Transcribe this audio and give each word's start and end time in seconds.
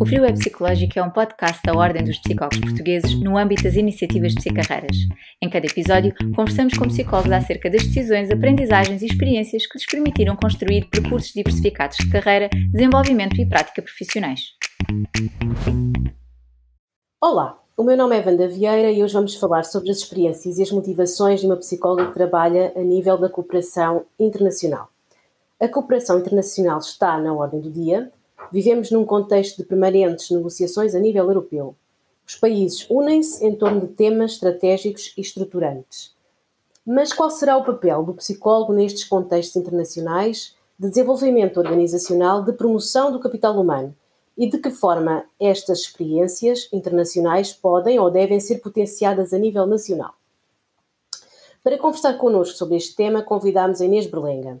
O 0.00 0.06
Frio 0.06 0.24
é 0.24 0.32
Psicológico 0.32 0.98
é 0.98 1.02
um 1.02 1.10
podcast 1.10 1.60
da 1.62 1.74
Ordem 1.74 2.02
dos 2.02 2.16
Psicólogos 2.20 2.58
Portugueses 2.58 3.20
no 3.20 3.36
âmbito 3.36 3.64
das 3.64 3.74
iniciativas 3.74 4.34
psicarreiras. 4.34 4.96
Em 5.42 5.50
cada 5.50 5.66
episódio, 5.66 6.14
conversamos 6.34 6.78
com 6.78 6.88
psicólogos 6.88 7.30
acerca 7.30 7.68
das 7.68 7.82
decisões, 7.82 8.30
aprendizagens 8.30 9.02
e 9.02 9.06
experiências 9.06 9.66
que 9.66 9.76
lhes 9.76 9.84
permitiram 9.84 10.34
construir 10.36 10.88
percursos 10.88 11.34
diversificados 11.34 11.98
de 11.98 12.08
carreira, 12.08 12.48
desenvolvimento 12.72 13.38
e 13.38 13.46
prática 13.46 13.82
profissionais. 13.82 14.40
Olá, 17.20 17.58
o 17.76 17.84
meu 17.84 17.94
nome 17.98 18.18
é 18.18 18.24
Wanda 18.24 18.48
Vieira 18.48 18.90
e 18.90 19.04
hoje 19.04 19.12
vamos 19.12 19.34
falar 19.34 19.64
sobre 19.64 19.90
as 19.90 19.98
experiências 19.98 20.56
e 20.56 20.62
as 20.62 20.72
motivações 20.72 21.40
de 21.40 21.46
uma 21.46 21.58
psicóloga 21.58 22.06
que 22.06 22.14
trabalha 22.14 22.72
a 22.74 22.80
nível 22.80 23.18
da 23.18 23.28
cooperação 23.28 24.06
internacional. 24.18 24.88
A 25.60 25.68
cooperação 25.68 26.18
internacional 26.18 26.78
está 26.78 27.18
na 27.18 27.34
ordem 27.34 27.60
do 27.60 27.70
dia 27.70 28.10
Vivemos 28.52 28.90
num 28.90 29.04
contexto 29.04 29.58
de 29.58 29.64
permanentes 29.64 30.30
negociações 30.30 30.94
a 30.94 30.98
nível 30.98 31.24
europeu. 31.24 31.76
Os 32.26 32.34
países 32.34 32.86
unem-se 32.90 33.44
em 33.44 33.54
torno 33.54 33.80
de 33.80 33.88
temas 33.88 34.32
estratégicos 34.32 35.12
e 35.16 35.20
estruturantes. 35.20 36.14
Mas 36.84 37.12
qual 37.12 37.30
será 37.30 37.56
o 37.56 37.64
papel 37.64 38.02
do 38.02 38.14
psicólogo 38.14 38.72
nestes 38.72 39.04
contextos 39.04 39.56
internacionais 39.56 40.56
de 40.78 40.88
desenvolvimento 40.88 41.58
organizacional, 41.58 42.42
de 42.42 42.52
promoção 42.52 43.12
do 43.12 43.20
capital 43.20 43.58
humano? 43.60 43.94
E 44.36 44.48
de 44.48 44.58
que 44.58 44.70
forma 44.70 45.24
estas 45.38 45.80
experiências 45.80 46.68
internacionais 46.72 47.52
podem 47.52 47.98
ou 48.00 48.10
devem 48.10 48.40
ser 48.40 48.60
potenciadas 48.60 49.32
a 49.32 49.38
nível 49.38 49.66
nacional? 49.66 50.14
Para 51.62 51.76
conversar 51.78 52.14
connosco 52.14 52.56
sobre 52.56 52.76
este 52.76 52.96
tema, 52.96 53.22
convidamos 53.22 53.80
a 53.80 53.84
Inês 53.84 54.06
Berlenga. 54.06 54.60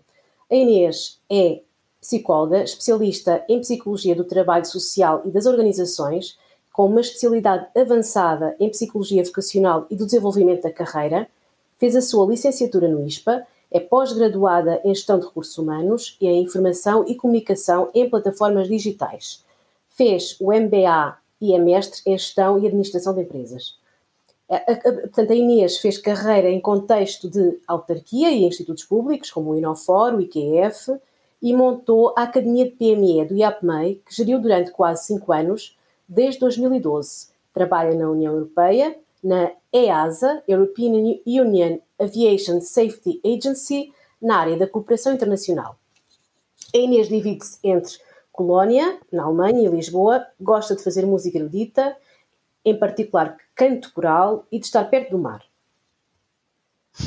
A 0.50 0.54
Inês 0.54 1.18
é 1.30 1.62
psicóloga, 2.00 2.62
especialista 2.62 3.44
em 3.48 3.60
psicologia 3.60 4.14
do 4.14 4.24
trabalho 4.24 4.64
social 4.64 5.22
e 5.24 5.30
das 5.30 5.46
organizações, 5.46 6.38
com 6.72 6.86
uma 6.86 7.00
especialidade 7.00 7.66
avançada 7.76 8.56
em 8.58 8.70
psicologia 8.70 9.22
vocacional 9.24 9.86
e 9.90 9.96
do 9.96 10.06
desenvolvimento 10.06 10.62
da 10.62 10.72
carreira, 10.72 11.28
fez 11.78 11.94
a 11.94 12.00
sua 12.00 12.26
licenciatura 12.26 12.88
no 12.88 13.06
ISPA, 13.06 13.46
é 13.70 13.78
pós-graduada 13.78 14.80
em 14.84 14.94
gestão 14.94 15.18
de 15.18 15.26
recursos 15.26 15.56
humanos 15.56 16.16
e 16.20 16.26
em 16.26 16.42
informação 16.42 17.04
e 17.06 17.14
comunicação 17.14 17.90
em 17.94 18.08
plataformas 18.08 18.68
digitais. 18.68 19.44
Fez 19.88 20.36
o 20.40 20.52
MBA 20.52 21.16
e 21.40 21.54
é 21.54 21.58
mestre 21.58 22.00
em 22.06 22.18
gestão 22.18 22.58
e 22.58 22.66
administração 22.66 23.14
de 23.14 23.22
empresas. 23.22 23.78
Portanto, 24.48 25.30
a 25.30 25.34
Inês 25.34 25.78
fez 25.78 25.96
carreira 25.96 26.50
em 26.50 26.60
contexto 26.60 27.28
de 27.28 27.60
autarquia 27.68 28.32
e 28.32 28.42
institutos 28.42 28.84
públicos, 28.84 29.30
como 29.30 29.50
o 29.50 29.56
Inofor, 29.56 30.14
o 30.14 30.20
IQF, 30.20 30.98
e 31.42 31.54
montou 31.54 32.12
a 32.16 32.22
Academia 32.24 32.66
de 32.66 32.72
PME 32.72 33.24
do 33.24 33.34
IAPMEI, 33.34 34.02
que 34.04 34.14
geriu 34.14 34.38
durante 34.38 34.70
quase 34.70 35.06
cinco 35.06 35.32
anos, 35.32 35.76
desde 36.08 36.40
2012. 36.40 37.28
Trabalha 37.52 37.94
na 37.94 38.10
União 38.10 38.34
Europeia, 38.34 38.96
na 39.22 39.52
EASA, 39.72 40.42
European 40.46 41.18
Union 41.26 41.78
Aviation 41.98 42.60
Safety 42.60 43.20
Agency, 43.24 43.92
na 44.20 44.38
área 44.38 44.56
da 44.56 44.66
cooperação 44.66 45.14
internacional. 45.14 45.76
A 46.74 46.78
Inês 46.78 47.08
divide-se 47.08 47.58
entre 47.64 47.98
Colónia, 48.30 48.98
na 49.10 49.24
Alemanha, 49.24 49.68
e 49.68 49.72
Lisboa, 49.72 50.26
gosta 50.40 50.76
de 50.76 50.82
fazer 50.82 51.06
música 51.06 51.38
erudita, 51.38 51.96
em 52.64 52.78
particular 52.78 53.36
canto 53.54 53.92
coral 53.92 54.46
e 54.52 54.58
de 54.58 54.66
estar 54.66 54.84
perto 54.84 55.12
do 55.12 55.18
mar. 55.18 55.42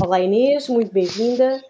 Olá 0.01 0.19
Inês, 0.19 0.67
muito 0.67 0.91
bem-vinda 0.91 1.61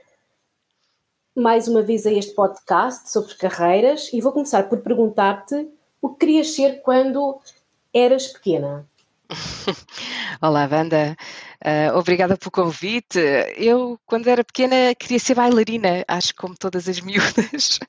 mais 1.36 1.68
uma 1.68 1.82
vez 1.82 2.06
a 2.06 2.12
este 2.12 2.34
podcast 2.34 3.12
sobre 3.12 3.36
carreiras 3.36 4.12
e 4.14 4.22
vou 4.22 4.32
começar 4.32 4.70
por 4.70 4.80
perguntar-te 4.82 5.68
o 6.02 6.10
que 6.10 6.20
querias 6.26 6.54
ser 6.54 6.82
quando 6.82 7.40
eras 7.94 8.28
pequena. 8.28 8.88
Olá, 10.42 10.70
Wanda. 10.72 11.16
Uh, 11.66 11.98
obrigada 11.98 12.38
pelo 12.38 12.52
convite. 12.52 13.18
Eu, 13.56 13.98
quando 14.06 14.28
era 14.28 14.44
pequena, 14.44 14.94
queria 14.94 15.18
ser 15.18 15.34
bailarina, 15.34 16.04
acho 16.08 16.30
que 16.30 16.36
como 16.36 16.56
todas 16.56 16.88
as 16.88 17.00
miúdas. 17.02 17.80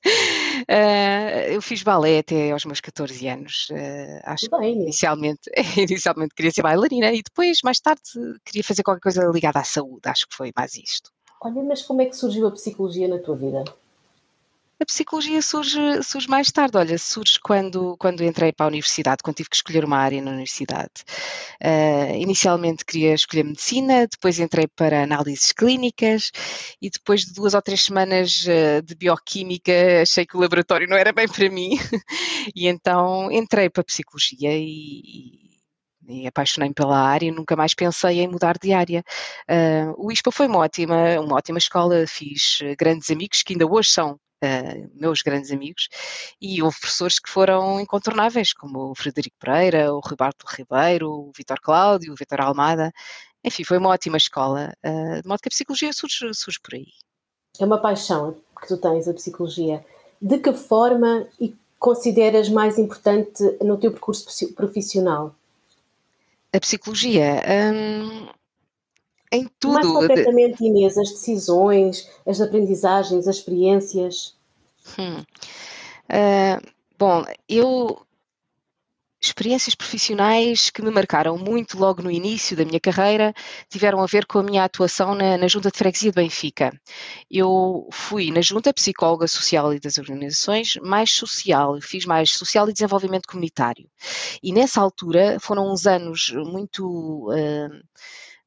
Uh, 0.69 1.51
eu 1.51 1.61
fiz 1.61 1.83
balé 1.83 2.21
até 2.21 2.53
aos 2.53 2.65
meus 2.65 2.81
14 2.81 3.29
anos. 3.29 3.69
Uh, 3.71 4.21
acho 4.25 4.49
Bem. 4.51 4.75
que 4.75 4.81
inicialmente, 4.83 5.51
inicialmente 5.77 6.35
queria 6.35 6.53
ser 6.53 6.63
bailarina 6.63 7.13
e 7.13 7.23
depois, 7.23 7.59
mais 7.63 7.81
tarde, 7.81 8.01
queria 8.45 8.65
fazer 8.65 8.83
qualquer 8.83 9.03
coisa 9.03 9.25
ligada 9.27 9.59
à 9.59 9.65
saúde. 9.65 10.09
Acho 10.09 10.27
que 10.29 10.37
foi 10.37 10.53
mais 10.57 10.75
isto. 10.77 11.11
Olha, 11.45 11.63
mas 11.63 11.83
como 11.83 12.01
é 12.01 12.07
que 12.07 12.17
surgiu 12.17 12.47
a 12.47 12.51
psicologia 12.51 13.07
na 13.07 13.19
tua 13.19 13.37
vida? 13.37 13.65
A 14.81 14.85
psicologia 14.87 15.43
surge, 15.43 16.03
surge 16.03 16.27
mais 16.27 16.51
tarde, 16.51 16.79
olha, 16.79 16.99
surge 16.99 17.39
quando, 17.39 17.97
quando 17.99 18.25
entrei 18.25 18.51
para 18.51 18.65
a 18.65 18.69
universidade, 18.69 19.23
quando 19.23 19.37
tive 19.37 19.51
que 19.51 19.57
escolher 19.57 19.85
uma 19.85 19.99
área 19.99 20.23
na 20.23 20.31
universidade. 20.31 21.05
Uh, 21.63 22.17
inicialmente 22.17 22.85
queria 22.85 23.15
escolher 23.15 23.45
medicina, 23.45 24.07
depois 24.07 24.39
entrei 24.39 24.67
para 24.67 25.03
análises 25.05 25.53
clínicas 25.53 26.33
e 26.81 26.89
depois 26.89 27.27
de 27.27 27.35
duas 27.35 27.53
ou 27.53 27.61
três 27.61 27.85
semanas 27.85 28.47
uh, 28.47 28.83
de 28.83 28.95
bioquímica 28.95 30.03
achei 30.03 30.25
que 30.27 30.37
o 30.37 30.41
laboratório 30.41 30.89
não 30.89 30.97
era 30.97 31.13
bem 31.13 31.29
para 31.29 31.49
mim 31.51 31.79
e 32.57 32.67
então 32.67 33.31
entrei 33.31 33.69
para 33.69 33.83
a 33.83 33.85
psicologia 33.85 34.51
e, 34.51 35.44
e 36.09 36.27
apaixonei-me 36.27 36.75
pela 36.75 36.99
área 36.99 37.27
e 37.27 37.31
nunca 37.31 37.57
mais 37.57 37.75
pensei 37.75 38.21
em 38.21 38.29
mudar 38.29 38.59
de 38.59 38.73
área. 38.73 39.05
Uh, 39.49 40.07
o 40.07 40.13
ISPA 40.13 40.31
foi 40.31 40.47
uma 40.47 40.59
ótima, 40.59 41.21
uma 41.21 41.37
ótima 41.37 41.59
escola, 41.59 42.07
fiz 42.07 42.59
grandes 42.79 43.11
amigos 43.11 43.43
que 43.43 43.55
ainda 43.55 43.67
hoje 43.67 43.91
são 43.91 44.19
Uh, 44.43 44.91
meus 44.93 45.23
grandes 45.23 45.51
amigos, 45.51 45.89
e 46.39 46.61
houve 46.63 46.79
professores 46.79 47.19
que 47.19 47.31
foram 47.31 47.81
incontornáveis, 47.81 48.53
como 48.53 48.91
o 48.91 48.95
Frederico 48.95 49.37
Pereira, 49.41 49.95
o 49.95 50.01
Roberto 50.01 50.45
Ribeiro, 50.47 51.11
o 51.11 51.33
Vitor 51.35 51.59
Cláudio, 51.63 52.13
o 52.13 52.17
Vitor 52.17 52.43
Almada. 52.43 52.93
Enfim, 53.43 53.65
foi 53.65 53.79
uma 53.79 53.89
ótima 53.89 54.19
escola, 54.19 54.75
uh, 54.85 55.23
de 55.23 55.27
modo 55.27 55.41
que 55.41 55.49
a 55.49 55.51
psicologia 55.51 55.91
surge, 55.95 56.35
surge 56.35 56.59
por 56.63 56.75
aí. 56.75 56.89
É 57.59 57.65
uma 57.65 57.79
paixão 57.79 58.37
que 58.61 58.69
tu 58.69 58.77
tens, 58.77 59.09
a 59.09 59.15
psicologia. 59.15 59.83
De 60.21 60.39
que 60.39 60.53
forma 60.53 61.27
e 61.41 61.55
consideras 61.79 62.49
mais 62.51 62.77
importante 62.79 63.43
no 63.63 63.79
teu 63.79 63.93
percurso 63.93 64.53
profissional? 64.55 65.35
A 66.55 66.61
psicologia. 66.61 67.43
Hum, 67.73 68.29
em 69.33 69.51
tudo. 69.59 69.75
Mais 69.75 69.87
concretamente, 69.87 70.65
Inês, 70.65 70.97
as 70.97 71.11
decisões, 71.11 72.09
as 72.25 72.41
aprendizagens, 72.41 73.27
as 73.27 73.37
experiências. 73.37 74.37
Hum. 74.99 75.25
Uh, 76.09 76.71
bom, 76.99 77.25
eu 77.49 77.99
experiências 79.27 79.75
profissionais 79.75 80.71
que 80.71 80.83
me 80.83 80.91
marcaram 80.91 81.37
muito 81.39 81.79
logo 81.79 82.03
no 82.03 82.11
início 82.11 82.57
da 82.57 82.65
minha 82.65 82.81
carreira 82.81 83.35
tiveram 83.69 84.03
a 84.03 84.07
ver 84.07 84.27
com 84.27 84.39
a 84.39 84.43
minha 84.43 84.65
atuação 84.65 85.15
na, 85.15 85.37
na 85.39 85.49
Junta 85.49 85.71
de 85.71 85.79
Freguesia 85.79 86.11
de 86.11 86.17
Benfica. 86.17 86.73
Eu 87.31 87.89
fui 87.93 88.31
na 88.31 88.41
Junta 88.41 88.73
Psicóloga 88.73 89.27
Social 89.27 89.73
e 89.75 89.81
das 89.81 89.99
Organizações 89.99 90.75
mais 90.83 91.11
social, 91.11 91.79
fiz 91.81 92.05
mais 92.05 92.31
social 92.31 92.69
e 92.69 92.73
desenvolvimento 92.73 93.27
comunitário. 93.27 93.89
E 94.43 94.53
nessa 94.53 94.81
altura 94.81 95.39
foram 95.41 95.73
uns 95.73 95.87
anos 95.87 96.33
muito. 96.35 97.31
Uh, 97.31 97.83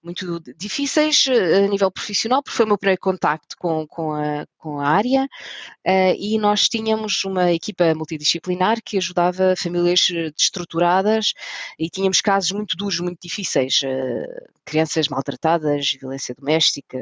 muito 0.07 0.39
difíceis 0.57 1.25
eh, 1.27 1.65
a 1.65 1.67
nível 1.67 1.91
profissional, 1.91 2.41
porque 2.41 2.55
foi 2.55 2.65
o 2.65 2.69
meu 2.69 2.77
primeiro 2.77 3.01
contacto 3.01 3.57
com, 3.57 3.85
com, 3.85 4.13
a, 4.13 4.47
com 4.57 4.79
a 4.79 4.87
área 4.87 5.25
uh, 5.25 6.15
e 6.17 6.39
nós 6.39 6.69
tínhamos 6.69 7.25
uma 7.25 7.51
equipa 7.51 7.93
multidisciplinar 7.93 8.81
que 8.81 8.97
ajudava 8.97 9.53
famílias 9.57 10.07
eh, 10.09 10.31
destruturadas 10.31 11.33
e 11.77 11.89
tínhamos 11.89 12.21
casos 12.21 12.51
muito 12.51 12.77
duros, 12.77 13.01
muito 13.01 13.19
difíceis, 13.21 13.81
uh, 13.83 14.47
crianças 14.63 15.09
maltratadas, 15.09 15.91
violência 15.99 16.33
doméstica, 16.33 16.97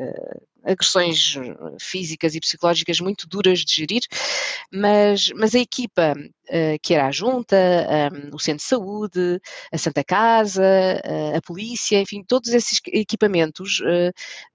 agressões 0.65 1.35
físicas 1.79 2.35
e 2.35 2.39
psicológicas 2.39 2.99
muito 2.99 3.27
duras 3.27 3.59
de 3.59 3.73
gerir, 3.73 4.01
mas, 4.71 5.29
mas 5.35 5.55
a 5.55 5.59
equipa, 5.59 6.13
uh, 6.17 6.79
que 6.81 6.93
era 6.93 7.07
a 7.07 7.11
Junta, 7.11 7.55
um, 8.13 8.35
o 8.35 8.39
Centro 8.39 8.63
de 8.63 8.69
Saúde, 8.69 9.41
a 9.71 9.77
Santa 9.77 10.03
Casa, 10.03 10.63
uh, 10.63 11.37
a 11.37 11.41
Polícia, 11.41 11.99
enfim, 12.01 12.23
todos 12.27 12.49
esses 12.49 12.79
equipamentos, 12.87 13.81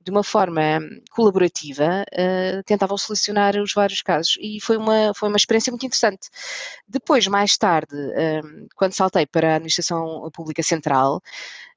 de 0.02 0.10
uma 0.10 0.22
forma 0.22 0.80
colaborativa, 1.10 2.04
tentavam 2.64 2.96
solucionar 2.96 3.56
os 3.56 3.72
vários 3.72 4.02
casos 4.02 4.36
e 4.40 4.58
foi 4.60 4.76
uma, 4.76 5.12
foi 5.14 5.28
uma 5.28 5.36
experiência 5.36 5.70
muito 5.70 5.86
interessante. 5.86 6.28
Depois, 6.88 7.26
mais 7.26 7.56
tarde, 7.56 7.94
um, 7.94 8.66
quando 8.74 8.92
saltei 8.92 9.26
para 9.26 9.52
a 9.52 9.56
Administração 9.56 10.30
Pública 10.32 10.62
Central, 10.62 11.22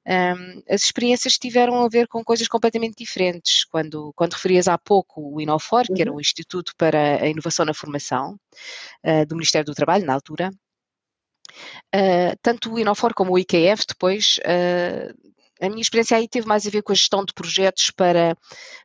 um, 0.05 0.63
as 0.69 0.83
experiências 0.83 1.37
tiveram 1.37 1.83
a 1.83 1.89
ver 1.89 2.07
com 2.07 2.23
coisas 2.23 2.47
completamente 2.47 2.95
diferentes. 2.97 3.63
Quando, 3.65 4.11
quando 4.15 4.33
referias 4.33 4.67
há 4.67 4.77
pouco 4.77 5.35
o 5.35 5.39
Inofor, 5.39 5.85
que 5.85 6.01
era 6.01 6.11
o 6.11 6.15
uhum. 6.15 6.21
Instituto 6.21 6.73
para 6.77 7.23
a 7.23 7.27
Inovação 7.27 7.65
na 7.65 7.73
Formação 7.73 8.37
uh, 9.05 9.25
do 9.25 9.35
Ministério 9.35 9.65
do 9.65 9.75
Trabalho, 9.75 10.05
na 10.05 10.13
altura, 10.13 10.49
uh, 11.95 12.37
tanto 12.41 12.73
o 12.73 12.79
Inofor 12.79 13.13
como 13.13 13.33
o 13.33 13.39
IKF 13.39 13.85
depois 13.87 14.39
uh, 14.39 15.32
a 15.63 15.69
minha 15.69 15.81
experiência 15.81 16.17
aí 16.17 16.27
teve 16.27 16.45
mais 16.45 16.67
a 16.67 16.69
ver 16.69 16.81
com 16.81 16.91
a 16.91 16.95
gestão 16.95 17.23
de 17.23 17.33
projetos 17.33 17.89
para, 17.89 18.37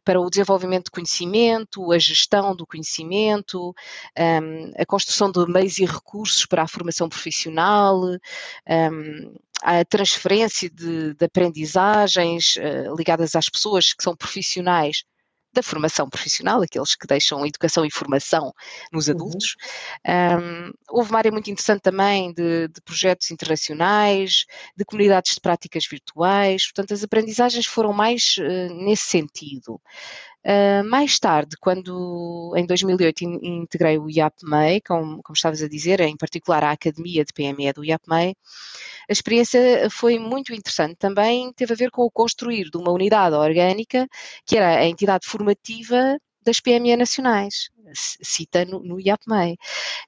para 0.04 0.20
o 0.20 0.30
desenvolvimento 0.30 0.84
de 0.84 0.90
conhecimento, 0.92 1.90
a 1.90 1.98
gestão 1.98 2.54
do 2.54 2.66
conhecimento, 2.66 3.75
um, 4.16 4.72
a 4.80 4.86
construção 4.86 5.30
de 5.30 5.44
meios 5.46 5.78
e 5.78 5.84
recursos 5.84 6.46
para 6.46 6.62
a 6.62 6.69
formação 6.69 7.08
profissional, 7.08 8.00
um, 8.00 9.34
a 9.60 9.84
transferência 9.84 10.70
de, 10.70 11.14
de 11.14 11.25
aprendizagens 11.25 12.54
uh, 12.56 12.94
ligadas 12.96 13.34
às 13.34 13.48
pessoas 13.48 13.92
que 13.92 14.02
são 14.02 14.16
profissionais 14.16 15.02
da 15.52 15.62
formação 15.62 16.08
profissional, 16.08 16.62
aqueles 16.62 16.94
que 16.94 17.06
deixam 17.06 17.46
educação 17.46 17.84
e 17.84 17.90
formação 17.90 18.52
nos 18.92 19.08
uhum. 19.08 19.14
adultos. 19.14 19.56
Uhum. 20.06 20.68
Um, 20.68 20.72
houve 20.90 21.10
uma 21.10 21.18
área 21.18 21.32
muito 21.32 21.50
interessante 21.50 21.82
também 21.82 22.32
de, 22.32 22.68
de, 22.68 22.80
projetos 22.82 23.30
internacionais, 23.30 24.44
de 24.76 24.84
comunidades 24.84 25.34
de 25.34 25.40
práticas 25.40 25.86
virtuais, 25.90 26.66
portanto, 26.66 26.94
as 26.94 27.02
aprendizagens 27.02 27.66
foram 27.66 27.92
mais 27.92 28.36
uh, 28.38 28.74
nesse 28.84 29.04
sentido. 29.04 29.80
Uh, 30.48 30.82
mais 30.88 31.18
tarde, 31.18 31.56
quando 31.60 32.54
em 32.56 32.64
2008 32.64 33.22
in, 33.22 33.38
integrei 33.60 33.98
o 33.98 34.08
IAPMEI, 34.08 34.80
como, 34.80 35.22
como 35.22 35.34
estavas 35.34 35.62
a 35.62 35.68
dizer, 35.68 36.00
em 36.00 36.16
particular 36.16 36.64
a 36.64 36.70
Academia 36.70 37.22
de 37.22 37.34
PME 37.34 37.70
do 37.74 37.84
IAPMEI, 37.84 38.34
a 39.08 39.12
experiência 39.12 39.90
foi 39.90 40.18
muito 40.18 40.54
interessante. 40.54 40.96
Também 40.96 41.52
teve 41.52 41.74
a 41.74 41.76
ver 41.76 41.90
com 41.90 42.02
o 42.02 42.10
construir 42.10 42.70
de 42.70 42.78
uma 42.78 42.90
unidade 42.90 43.36
orgânica, 43.36 44.08
que 44.46 44.56
era 44.56 44.78
a 44.78 44.86
entidade 44.86 45.26
formativa 45.26 46.18
das 46.42 46.60
PME 46.60 46.96
nacionais, 46.96 47.68
cita 47.92 48.64
no, 48.64 48.80
no 48.80 48.98
IAPMEI. 48.98 49.58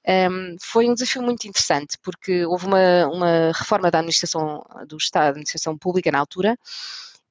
Um, 0.07 0.55
foi 0.59 0.89
um 0.89 0.95
desafio 0.95 1.21
muito 1.21 1.47
interessante, 1.47 1.99
porque 2.01 2.47
houve 2.47 2.65
uma, 2.65 3.07
uma 3.07 3.51
reforma 3.53 3.91
da 3.91 3.99
administração 3.99 4.63
do 4.87 4.97
Estado, 4.97 5.25
da 5.25 5.29
administração 5.29 5.77
pública 5.77 6.11
na 6.11 6.17
altura, 6.17 6.57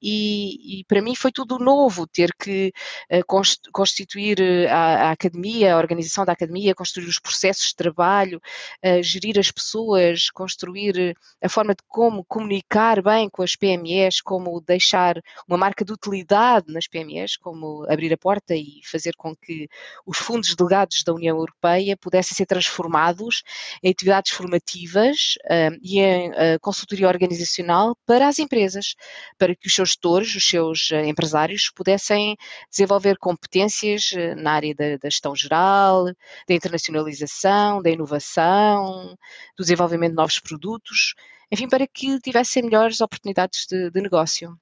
e, 0.02 0.80
e, 0.80 0.84
para 0.84 1.02
mim 1.02 1.14
foi 1.14 1.30
tudo 1.30 1.58
novo, 1.58 2.06
ter 2.06 2.32
que 2.34 2.72
uh, 3.12 3.42
constituir 3.72 4.40
eh, 4.40 4.66
a, 4.68 5.08
a, 5.08 5.10
academia, 5.10 5.74
a 5.74 5.76
organização 5.76 6.24
da 6.24 6.32
academia, 6.32 6.74
construir 6.74 7.06
os 7.06 7.18
processos 7.18 7.68
de 7.68 7.76
trabalho, 7.76 8.40
uh, 8.84 9.02
gerir 9.02 9.38
as 9.38 9.50
pessoas, 9.50 10.30
construir 10.30 11.14
a 11.42 11.48
forma 11.48 11.74
de 11.74 11.82
como 11.86 12.24
comunicar 12.24 13.02
bem 13.02 13.28
com 13.28 13.42
as 13.42 13.54
PMEs, 13.56 14.22
como 14.22 14.60
deixar 14.60 15.20
uma 15.46 15.58
marca 15.58 15.84
de 15.84 15.92
utilidade 15.92 16.72
nas 16.72 16.86
PMEs, 16.86 17.36
como 17.36 17.84
abrir 17.90 18.12
a 18.12 18.18
porta 18.18 18.54
e 18.54 18.80
fazer 18.84 19.14
com 19.16 19.36
que 19.36 19.68
os 20.06 20.16
fundos 20.16 20.54
delegados 20.54 21.02
da 21.04 21.12
União 21.12 21.36
Europeia 21.36 21.96
pudessem 21.96 22.34
ser 22.34 22.46
transformados 22.46 23.42
em 23.82 23.90
atividades 23.90 24.32
formativas 24.32 25.34
uh, 25.44 25.76
e 25.82 26.00
em 26.00 26.30
consultoria 26.60 27.08
organizacional 27.08 27.96
para 28.06 28.28
as 28.28 28.38
empresas, 28.38 28.94
para 29.38 29.54
que 29.54 29.66
os 29.66 29.74
seus 29.74 29.89
gestores, 29.90 30.34
os 30.34 30.44
seus 30.44 30.90
eh, 30.92 31.06
empresários, 31.06 31.70
pudessem 31.74 32.36
desenvolver 32.70 33.18
competências 33.18 34.12
eh, 34.14 34.34
na 34.34 34.52
área 34.52 34.74
da, 34.74 34.96
da 34.96 35.10
gestão 35.10 35.34
geral, 35.36 36.06
da 36.06 36.54
internacionalização, 36.54 37.82
da 37.82 37.90
inovação, 37.90 39.16
do 39.56 39.62
desenvolvimento 39.62 40.10
de 40.10 40.16
novos 40.16 40.38
produtos, 40.40 41.14
enfim, 41.50 41.68
para 41.68 41.86
que 41.86 42.20
tivessem 42.20 42.62
melhores 42.62 43.00
oportunidades 43.00 43.66
de, 43.68 43.90
de 43.90 44.00
negócio. 44.00 44.56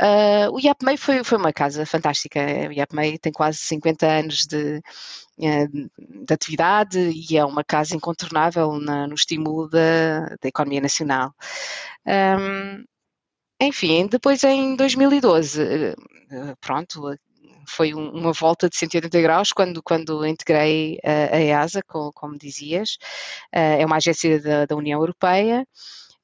Uh, 0.00 0.50
o 0.54 0.58
IAPMEI 0.58 0.96
foi, 0.96 1.22
foi 1.22 1.36
uma 1.36 1.52
casa 1.52 1.84
fantástica. 1.84 2.40
O 2.68 2.72
IAPMEI 2.72 3.18
tem 3.18 3.30
quase 3.32 3.58
50 3.58 4.06
anos 4.06 4.46
de, 4.46 4.80
de 5.38 6.32
atividade 6.32 6.98
e 6.98 7.36
é 7.36 7.44
uma 7.44 7.62
casa 7.62 7.94
incontornável 7.94 8.78
na, 8.78 9.06
no 9.06 9.14
estímulo 9.14 9.68
da, 9.68 10.28
da 10.40 10.48
economia 10.48 10.80
nacional. 10.80 11.34
Um, 12.06 12.84
enfim, 13.60 14.06
depois 14.06 14.42
em 14.44 14.74
2012, 14.76 15.62
eh, 15.62 15.94
pronto, 16.60 17.14
foi 17.68 17.94
uma 17.94 18.32
volta 18.32 18.68
de 18.68 18.76
180 18.76 19.20
graus 19.20 19.52
quando, 19.52 19.82
quando 19.82 20.26
integrei 20.26 20.98
a, 21.04 21.36
a 21.36 21.40
EASA, 21.40 21.82
como, 21.86 22.12
como 22.12 22.38
dizias, 22.38 22.98
eh, 23.52 23.82
é 23.82 23.86
uma 23.86 23.96
agência 23.96 24.40
da, 24.40 24.66
da 24.66 24.76
União 24.76 25.00
Europeia. 25.00 25.66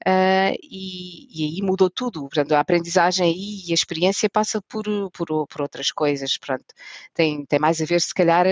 Uh, 0.06 0.54
e, 0.62 1.26
e, 1.32 1.56
aí 1.56 1.62
mudou 1.62 1.90
tudo. 1.90 2.20
Portanto, 2.20 2.52
a 2.52 2.60
aprendizagem 2.60 3.34
e 3.36 3.72
a 3.72 3.74
experiência 3.74 4.28
passa 4.30 4.60
por, 4.68 4.84
por, 5.10 5.46
por 5.48 5.60
outras 5.62 5.90
coisas. 5.90 6.38
Pronto. 6.38 6.66
Tem, 7.14 7.44
tem 7.46 7.58
mais 7.58 7.80
a 7.80 7.84
ver, 7.86 8.00
se 8.00 8.14
calhar, 8.14 8.46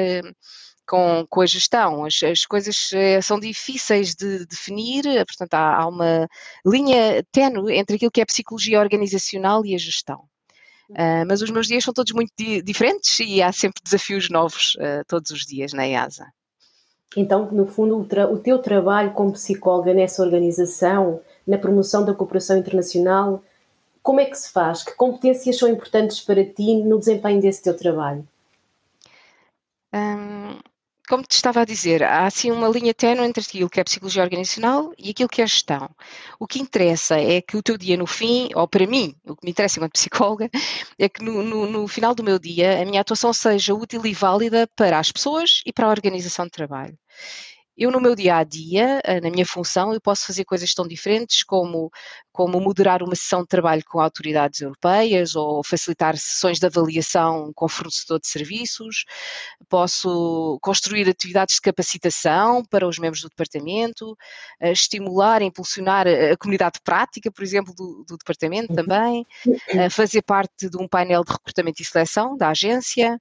com, 0.86 1.26
com 1.28 1.40
a 1.40 1.46
gestão. 1.46 2.04
As, 2.04 2.22
as 2.22 2.44
coisas 2.46 2.90
eh, 2.92 3.20
são 3.20 3.38
difíceis 3.40 4.14
de 4.14 4.46
definir, 4.46 5.06
eh, 5.06 5.24
portanto, 5.24 5.54
há, 5.54 5.76
há 5.76 5.86
uma 5.86 6.28
linha 6.66 7.24
ténue 7.32 7.74
entre 7.74 7.96
aquilo 7.96 8.10
que 8.10 8.20
é 8.20 8.24
psicologia 8.24 8.80
organizacional 8.80 9.64
e 9.64 9.74
a 9.74 9.78
gestão. 9.78 10.24
Uh, 10.90 11.24
mas 11.26 11.40
os 11.40 11.50
meus 11.50 11.66
dias 11.66 11.82
são 11.82 11.94
todos 11.94 12.12
muito 12.12 12.30
di 12.36 12.60
diferentes 12.60 13.18
e 13.18 13.42
há 13.42 13.50
sempre 13.50 13.80
desafios 13.82 14.28
novos 14.28 14.74
uh, 14.76 15.02
todos 15.08 15.30
os 15.30 15.46
dias 15.46 15.72
na 15.72 15.88
EASA. 15.88 16.26
Então, 17.16 17.50
no 17.50 17.66
fundo, 17.66 17.96
o, 17.96 18.32
o, 18.32 18.38
teu 18.38 18.58
trabalho 18.58 19.12
como 19.12 19.32
psicóloga 19.32 19.94
nessa 19.94 20.22
organização, 20.22 21.20
na 21.46 21.56
promoção 21.56 22.04
da 22.04 22.12
cooperação 22.12 22.58
internacional, 22.58 23.42
como 24.02 24.20
é 24.20 24.26
que 24.26 24.36
se 24.36 24.52
faz? 24.52 24.82
Que 24.82 24.92
competências 24.92 25.56
são 25.56 25.68
importantes 25.68 26.20
para 26.20 26.44
ti 26.44 26.82
no 26.82 26.98
desempenho 26.98 27.40
desse 27.40 27.62
teu 27.62 27.74
trabalho? 27.74 28.26
Um, 29.94 30.58
como 31.08 31.22
te 31.22 31.32
estava 31.32 31.60
a 31.60 31.64
dizer, 31.64 32.02
há 32.02 32.26
assim 32.26 32.50
uma 32.50 32.68
linha 32.68 32.94
ténue 32.94 33.26
entre 33.26 33.42
aquilo 33.42 33.68
que 33.68 33.80
é 33.80 33.84
psicologia 33.84 34.22
organizacional 34.22 34.92
e 34.98 35.10
aquilo 35.10 35.28
que 35.28 35.42
é 35.42 35.46
gestão. 35.46 35.90
O 36.38 36.46
que 36.46 36.60
interessa 36.60 37.20
é 37.20 37.40
que 37.42 37.56
o 37.56 37.62
teu 37.62 37.76
dia 37.76 37.96
no 37.96 38.06
fim, 38.06 38.48
ou 38.54 38.66
para 38.66 38.86
mim, 38.86 39.14
o 39.24 39.36
que 39.36 39.44
me 39.44 39.50
interessa 39.50 39.78
enquanto 39.78 39.92
psicóloga, 39.98 40.50
é 40.98 41.08
que 41.08 41.22
no, 41.22 41.42
no, 41.42 41.66
no 41.66 41.88
final 41.88 42.14
do 42.14 42.24
meu 42.24 42.38
dia 42.38 42.80
a 42.80 42.84
minha 42.84 43.00
atuação 43.00 43.32
seja 43.32 43.74
útil 43.74 44.04
e 44.06 44.14
válida 44.14 44.68
para 44.74 44.98
as 44.98 45.12
pessoas 45.12 45.60
e 45.66 45.72
para 45.72 45.86
a 45.86 45.90
organização 45.90 46.46
de 46.46 46.52
trabalho. 46.52 46.98
Eu, 47.76 47.90
no 47.90 48.00
meu 48.00 48.14
dia 48.14 48.36
a 48.36 48.44
dia, 48.44 49.00
eh, 49.04 49.20
na 49.20 49.30
minha 49.30 49.44
função, 49.44 49.92
eu 49.92 50.00
posso 50.00 50.26
fazer 50.26 50.44
coisas 50.44 50.72
tão 50.72 50.86
diferentes 50.86 51.42
como, 51.42 51.90
como 52.32 52.60
moderar 52.60 53.02
uma 53.02 53.16
sessão 53.16 53.42
de 53.42 53.48
trabalho 53.48 53.82
com 53.84 54.00
autoridades 54.00 54.60
europeias 54.60 55.34
ou 55.34 55.62
facilitar 55.64 56.16
sessões 56.16 56.60
de 56.60 56.66
avaliação 56.66 57.52
com 57.52 57.68
fornecedor 57.68 58.20
de 58.20 58.28
serviços, 58.28 59.04
posso 59.68 60.56
construir 60.62 61.08
atividades 61.08 61.56
de 61.56 61.62
capacitação 61.62 62.64
para 62.64 62.86
os 62.86 62.98
membros 62.98 63.22
do 63.22 63.28
departamento, 63.28 64.16
eh, 64.60 64.70
estimular, 64.70 65.42
impulsionar 65.42 66.06
a 66.06 66.36
comunidade 66.36 66.78
prática, 66.84 67.30
por 67.30 67.42
exemplo, 67.42 67.74
do, 67.74 68.04
do 68.08 68.16
departamento 68.16 68.70
uhum. 68.70 68.76
também, 68.76 69.26
eh, 69.68 69.90
fazer 69.90 70.22
parte 70.22 70.70
de 70.70 70.76
um 70.76 70.86
painel 70.86 71.24
de 71.24 71.32
recrutamento 71.32 71.82
e 71.82 71.84
seleção 71.84 72.36
da 72.36 72.50
agência 72.50 73.20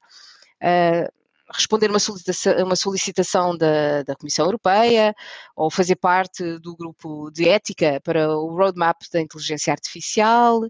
responder 1.54 1.90
uma 1.90 2.00
solicitação, 2.00 2.66
uma 2.66 2.76
solicitação 2.76 3.58
da, 3.58 4.04
da, 4.04 4.16
Comissão 4.16 4.46
Europeia 4.46 5.14
ou 5.56 5.70
fazer 5.70 5.96
parte 5.96 6.60
do 6.60 6.76
grupo 6.76 7.30
de 7.32 7.48
ética 7.48 8.02
para 8.04 8.36
o 8.36 8.56
roadmap 8.56 8.98
da 9.12 9.22
inteligência 9.22 9.72
artificial. 9.72 10.62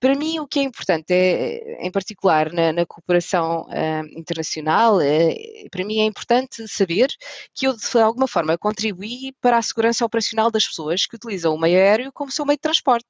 Para 0.00 0.14
mim, 0.14 0.38
o 0.38 0.46
que 0.46 0.58
é 0.60 0.62
importante, 0.62 1.12
é, 1.12 1.86
em 1.86 1.90
particular 1.90 2.50
na, 2.52 2.72
na 2.72 2.86
cooperação 2.86 3.66
uh, 3.68 4.18
internacional, 4.18 4.98
é, 4.98 5.34
para 5.70 5.84
mim 5.84 6.00
é 6.00 6.04
importante 6.06 6.66
saber 6.66 7.08
que 7.54 7.66
eu, 7.66 7.76
de 7.76 7.98
alguma 7.98 8.26
forma, 8.26 8.56
contribuí 8.56 9.34
para 9.42 9.58
a 9.58 9.62
segurança 9.62 10.02
operacional 10.04 10.50
das 10.50 10.66
pessoas 10.66 11.04
que 11.04 11.16
utilizam 11.16 11.54
o 11.54 11.60
meio 11.60 11.76
aéreo 11.78 12.10
como 12.12 12.32
seu 12.32 12.46
meio 12.46 12.56
de 12.56 12.62
transporte. 12.62 13.08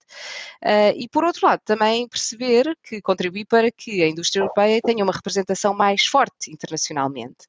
Uh, 0.64 0.92
e, 0.96 1.08
por 1.08 1.22
outro 1.22 1.46
lado, 1.46 1.60
também 1.64 2.08
perceber 2.08 2.76
que 2.82 3.00
contribuí 3.00 3.44
para 3.44 3.70
que 3.70 4.02
a 4.02 4.08
indústria 4.08 4.42
europeia 4.42 4.80
tenha 4.84 5.04
uma 5.04 5.12
representação 5.12 5.72
mais 5.72 6.04
forte 6.06 6.50
internacionalmente. 6.50 7.46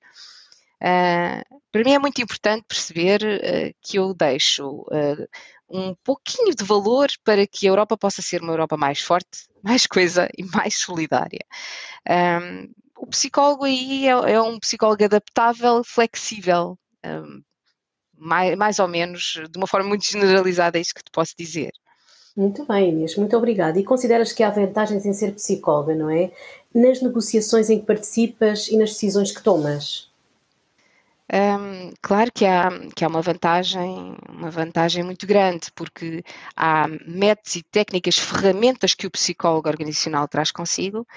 Uh, 0.81 1.61
para 1.71 1.83
mim 1.83 1.93
é 1.93 1.99
muito 1.99 2.19
importante 2.21 2.65
perceber 2.67 3.21
uh, 3.21 3.75
que 3.81 3.99
eu 3.99 4.15
deixo 4.15 4.81
uh, 4.81 5.27
um 5.71 5.95
pouquinho 6.03 6.53
de 6.53 6.63
valor 6.63 7.07
para 7.23 7.47
que 7.47 7.67
a 7.67 7.71
Europa 7.71 7.97
possa 7.97 8.21
ser 8.21 8.41
uma 8.41 8.53
Europa 8.53 8.75
mais 8.77 8.99
forte, 8.99 9.47
mais 9.63 9.87
coisa 9.87 10.27
e 10.37 10.43
mais 10.43 10.77
solidária. 10.77 11.45
Um, 12.07 12.71
o 12.97 13.07
psicólogo 13.07 13.63
aí 13.63 14.07
é, 14.07 14.11
é, 14.11 14.41
um 14.41 14.59
psicólogo 14.59 15.03
adaptável, 15.03 15.81
flexível, 15.83 16.77
um, 17.05 17.41
mais, 18.15 18.55
mais 18.55 18.79
ou 18.79 18.87
menos, 18.87 19.41
de 19.49 19.57
uma 19.57 19.65
forma 19.65 19.89
muito 19.89 20.05
generalizada, 20.05 20.77
é 20.77 20.81
isso 20.81 20.93
que 20.93 21.03
te 21.03 21.11
posso 21.11 21.33
dizer. 21.37 21.71
Muito 22.35 22.65
bem, 22.65 22.89
Inês, 22.89 23.15
muito 23.15 23.35
obrigada. 23.35 23.79
E 23.79 23.83
consideras 23.83 24.31
que 24.31 24.43
há 24.43 24.49
vantagens 24.49 25.05
em 25.05 25.13
ser 25.13 25.33
psicóloga, 25.33 25.95
não 25.95 26.09
é? 26.09 26.31
Nas 26.73 27.01
negociações 27.01 27.69
em 27.69 27.79
que 27.79 27.85
participas 27.85 28.67
e 28.67 28.77
nas 28.77 28.91
decisões 28.91 29.31
que 29.31 29.43
tomas? 29.43 30.10
Um, 31.33 31.93
claro 32.01 32.29
que 32.33 32.45
há, 32.45 32.69
que 32.93 33.05
há 33.05 33.07
uma 33.07 33.21
vantagem, 33.21 34.17
uma 34.29 34.51
vantagem 34.51 35.01
muito 35.01 35.25
grande, 35.25 35.71
porque 35.73 36.23
há 36.57 36.87
métodos 37.07 37.55
e 37.55 37.63
técnicas, 37.63 38.17
ferramentas 38.17 38.93
que 38.93 39.07
o 39.07 39.11
psicólogo 39.11 39.69
organizacional 39.69 40.27
traz 40.27 40.51
consigo, 40.51 41.07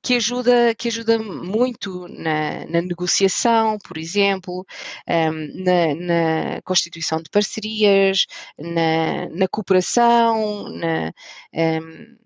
que 0.00 0.14
ajuda, 0.14 0.74
que 0.76 0.86
ajuda 0.86 1.18
muito 1.18 2.06
na, 2.08 2.64
na 2.66 2.82
negociação, 2.82 3.76
por 3.78 3.98
exemplo, 3.98 4.64
um, 5.08 5.64
na, 5.64 5.94
na, 5.96 6.62
constituição 6.62 7.20
de 7.20 7.28
parcerias, 7.28 8.26
na, 8.56 9.28
na 9.30 9.48
cooperação, 9.48 10.68
na, 10.68 11.12
um, 11.52 12.23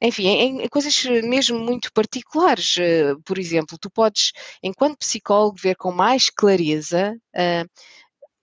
enfim, 0.00 0.26
em, 0.26 0.62
em, 0.62 0.68
coisas 0.68 1.04
mesmo 1.24 1.58
muito 1.58 1.92
particulares. 1.92 2.76
Eh, 2.78 3.14
por 3.24 3.38
exemplo, 3.38 3.78
tu 3.78 3.90
podes, 3.90 4.32
enquanto 4.62 4.98
psicólogo, 4.98 5.56
ver 5.60 5.76
com 5.76 5.92
mais 5.92 6.30
clareza, 6.30 7.16
uh, 7.34 7.68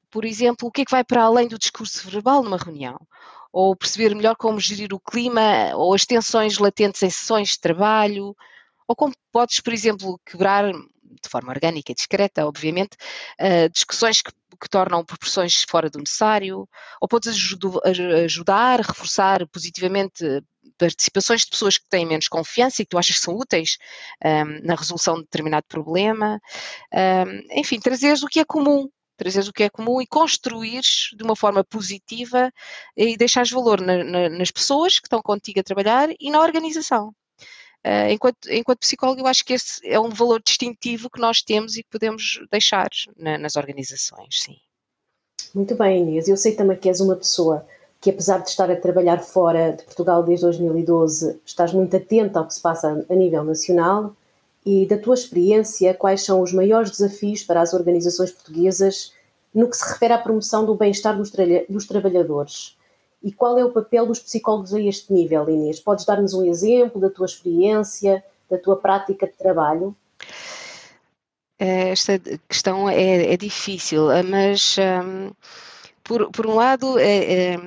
por 0.10 0.26
exemplo, 0.26 0.68
o 0.68 0.72
que 0.72 0.82
é 0.82 0.86
que 0.86 0.92
vai 0.92 1.04
para 1.04 1.24
além 1.24 1.48
do 1.48 1.60
discurso 1.60 2.10
verbal 2.10 2.44
numa 2.44 2.58
reunião. 2.58 2.98
Ou 3.52 3.76
perceber 3.76 4.16
melhor 4.16 4.36
como 4.36 4.60
gerir 4.60 4.94
o 4.94 5.00
clima 5.00 5.76
ou 5.76 5.94
as 5.94 6.06
tensões 6.06 6.58
latentes 6.58 7.04
em 7.04 7.10
sessões 7.10 7.50
de 7.50 7.60
trabalho, 7.60 8.36
ou 8.88 8.96
como 8.96 9.14
podes, 9.32 9.60
por 9.62 9.74
exemplo, 9.74 10.20
quebrar 10.26 10.72
de 10.72 11.30
forma 11.30 11.52
orgânica 11.52 11.92
e 11.92 11.96
discreta, 11.96 12.46
obviamente, 12.46 12.98
uh, 13.40 13.70
discussões 13.72 14.22
que, 14.22 14.32
que, 14.60 14.70
tornam 14.70 15.06
proporções 15.06 15.64
fora 15.70 15.90
do 15.90 16.00
necessário, 16.00 16.68
ou 17.02 17.08
podes 17.08 17.36
ajudar, 18.26 18.82
reforçar 18.82 19.48
positivamente 19.48 20.44
participações 20.78 21.42
de 21.42 21.50
pessoas 21.50 21.78
que 21.78 21.88
têm 21.90 22.06
menos 22.06 22.28
confiança 22.28 22.82
e 22.82 22.86
que 22.86 22.90
tu 22.90 22.98
achas 22.98 23.18
que 23.18 23.22
são 23.22 23.36
úteis 23.36 23.78
um, 24.24 24.66
na 24.66 24.76
resolução 24.76 25.16
de 25.16 25.24
determinado 25.24 25.66
problema. 25.68 26.40
Um, 26.94 27.60
enfim, 27.60 27.80
trazeres 27.80 28.24
o 28.24 28.28
que 28.28 28.40
é 28.40 28.46
comum, 28.46 28.90
trazeres 29.18 29.48
o 29.48 29.54
que 29.54 29.64
é 29.64 29.70
comum 29.70 30.02
e 30.02 30.08
construires 30.08 31.10
de 31.16 31.24
uma 31.24 31.36
forma 31.36 31.64
positiva 31.64 32.52
e 32.96 33.18
deixares 33.18 33.52
valor 33.52 33.82
na, 33.82 34.04
na, 34.04 34.30
nas 34.30 34.52
pessoas 34.52 35.00
que 35.00 35.08
estão 35.08 35.22
contigo 35.22 35.60
a 35.60 35.64
trabalhar 35.64 36.10
e 36.20 36.30
na 36.30 36.42
organização. 36.42 37.14
Uh, 37.86 38.10
enquanto, 38.12 38.50
enquanto 38.50 38.80
psicólogo, 38.80 39.20
eu 39.20 39.28
acho 39.28 39.44
que 39.44 39.54
esse 39.54 39.86
é 39.86 40.00
um 40.00 40.10
valor 40.10 40.42
distintivo 40.42 41.10
que 41.10 41.20
nós 41.20 41.42
temos 41.42 41.76
e 41.76 41.84
que 41.84 41.90
podemos 41.90 42.40
deixar 42.50 42.88
na, 43.18 43.38
nas 43.38 43.58
organizações, 43.58 44.42
sim. 44.42 44.56
Muito 45.54 45.76
bem, 45.76 46.02
Inês. 46.02 46.28
Eu 46.28 46.38
sei 46.38 46.56
também 46.56 46.78
que 46.78 46.88
és 46.88 47.02
uma 47.02 47.16
pessoa 47.16 47.68
que 48.04 48.10
apesar 48.10 48.40
de 48.40 48.50
estar 48.50 48.70
a 48.70 48.76
trabalhar 48.76 49.20
fora 49.20 49.72
de 49.72 49.84
Portugal 49.84 50.22
desde 50.24 50.44
2012, 50.44 51.40
estás 51.46 51.72
muito 51.72 51.96
atenta 51.96 52.38
ao 52.38 52.46
que 52.46 52.54
se 52.54 52.62
passa 52.62 53.06
a 53.10 53.16
nível 53.16 53.46
nacional 53.46 54.14
e 54.66 54.86
da 54.86 54.98
tua 54.98 55.14
experiência, 55.14 55.94
quais 55.94 56.22
são 56.22 56.42
os 56.42 56.52
maiores 56.52 56.92
desafios 56.92 57.44
para 57.44 57.62
as 57.62 57.74
organizações 57.74 58.30
portuguesas 58.30 59.14
no 59.56 59.70
que 59.70 59.78
se 59.78 59.90
refere 59.90 60.12
à 60.12 60.18
promoção 60.18 60.66
do 60.66 60.76
bem-estar 60.76 61.16
dos, 61.16 61.32
tra 61.32 61.46
dos 61.70 61.88
trabalhadores? 61.88 62.78
E 63.24 63.32
qual 63.32 63.58
é 63.58 63.64
o 63.64 63.72
papel 63.72 64.06
dos 64.06 64.20
psicólogos 64.20 64.74
a 64.74 64.82
este 64.82 65.14
nível, 65.14 65.50
Inês? 65.50 65.80
Podes 65.80 66.04
dar-nos 66.04 66.34
um 66.34 66.44
exemplo 66.44 67.00
da 67.00 67.10
tua 67.10 67.26
experiência, 67.26 68.22
da 68.50 68.58
tua 68.58 68.76
prática 68.76 69.28
de 69.28 69.34
trabalho? 69.34 69.96
Esta 71.58 72.20
questão 72.50 72.90
é, 72.90 73.32
é 73.32 73.38
difícil, 73.38 74.08
mas. 74.30 74.76
Hum 74.78 75.32
por, 76.04 76.30
por, 76.32 76.46
um 76.48 76.56
lado, 76.56 77.00
é, 77.00 77.54
é, 77.54 77.58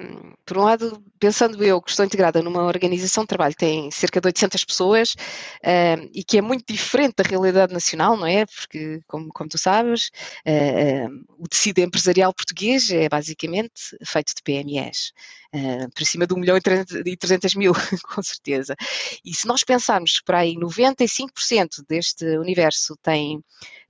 por 0.46 0.58
um 0.58 0.62
lado, 0.62 1.02
pensando 1.18 1.62
eu 1.62 1.82
que 1.82 1.90
estou 1.90 2.06
integrada 2.06 2.40
numa 2.40 2.62
organização 2.62 3.24
de 3.24 3.28
trabalho 3.28 3.52
que 3.52 3.58
tem 3.58 3.90
cerca 3.90 4.20
de 4.20 4.28
800 4.28 4.64
pessoas 4.64 5.16
é, 5.62 5.96
e 6.14 6.22
que 6.22 6.38
é 6.38 6.40
muito 6.40 6.72
diferente 6.72 7.16
da 7.16 7.28
realidade 7.28 7.72
nacional, 7.74 8.16
não 8.16 8.26
é? 8.26 8.46
Porque, 8.46 9.00
como, 9.08 9.28
como 9.30 9.50
tu 9.50 9.58
sabes, 9.58 10.10
é, 10.44 10.54
é, 10.54 11.08
o 11.36 11.48
tecido 11.48 11.80
empresarial 11.80 12.32
português 12.32 12.90
é 12.90 13.08
basicamente 13.08 13.96
feito 14.04 14.32
de 14.34 14.42
PMEs. 14.42 15.12
Uh, 15.54 15.88
por 15.94 16.04
cima 16.04 16.26
de 16.26 16.34
1 16.34 16.38
milhão 16.38 16.56
e 16.56 17.16
300 17.16 17.54
mil, 17.54 17.72
com 18.14 18.22
certeza. 18.22 18.76
E 19.24 19.32
se 19.32 19.46
nós 19.46 19.64
pensarmos 19.64 20.18
que 20.18 20.24
para 20.24 20.40
aí 20.40 20.54
95% 20.54 21.84
deste 21.88 22.24
universo 22.36 22.94
tem 23.02 23.42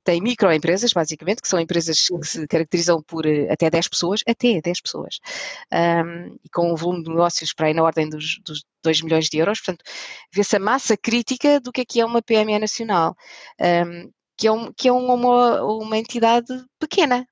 tem 0.06 0.20
microempresas, 0.20 0.92
basicamente, 0.92 1.42
que 1.42 1.48
são 1.48 1.58
empresas 1.58 2.08
que 2.08 2.26
se 2.26 2.46
caracterizam 2.46 3.02
por 3.02 3.26
eh, 3.26 3.48
até 3.50 3.68
10 3.68 3.88
pessoas, 3.88 4.20
até 4.24 4.60
10 4.60 4.80
pessoas, 4.80 5.18
um, 5.72 6.36
e 6.46 6.48
com 6.48 6.72
um 6.72 6.76
volume 6.76 7.02
de 7.02 7.10
negócios 7.10 7.52
para 7.52 7.66
aí 7.66 7.74
na 7.74 7.82
ordem 7.82 8.08
dos, 8.08 8.38
dos 8.44 8.64
2 8.84 9.02
milhões 9.02 9.28
de 9.28 9.38
euros, 9.38 9.60
portanto, 9.60 9.84
vê-se 10.32 10.56
a 10.56 10.60
massa 10.60 10.96
crítica 10.96 11.60
do 11.60 11.72
que 11.72 11.80
é 11.80 11.84
que 11.84 12.00
é 12.00 12.04
uma 12.04 12.22
PME 12.22 12.58
nacional. 12.58 13.16
Um, 13.60 14.10
que 14.38 14.46
é, 14.46 14.52
um, 14.52 14.72
que 14.72 14.88
é 14.88 14.92
uma, 14.92 15.62
uma 15.62 15.98
entidade 15.98 16.46
pequena. 16.78 17.26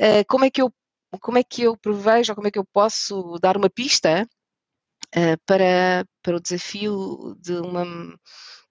Uh, 0.00 0.24
como 0.28 0.44
é 0.44 0.50
que 0.50 0.62
eu 0.62 0.72
como 1.20 1.38
é 1.38 1.42
que 1.42 1.62
eu 1.62 1.74
prevejo 1.74 2.32
ou 2.32 2.36
como 2.36 2.48
é 2.48 2.50
que 2.50 2.58
eu 2.58 2.66
posso 2.66 3.38
dar 3.40 3.56
uma 3.56 3.70
pista 3.70 4.28
uh, 5.16 5.38
para, 5.46 6.04
para 6.22 6.36
o 6.36 6.40
desafio 6.40 7.34
de 7.40 7.54
uma 7.54 7.84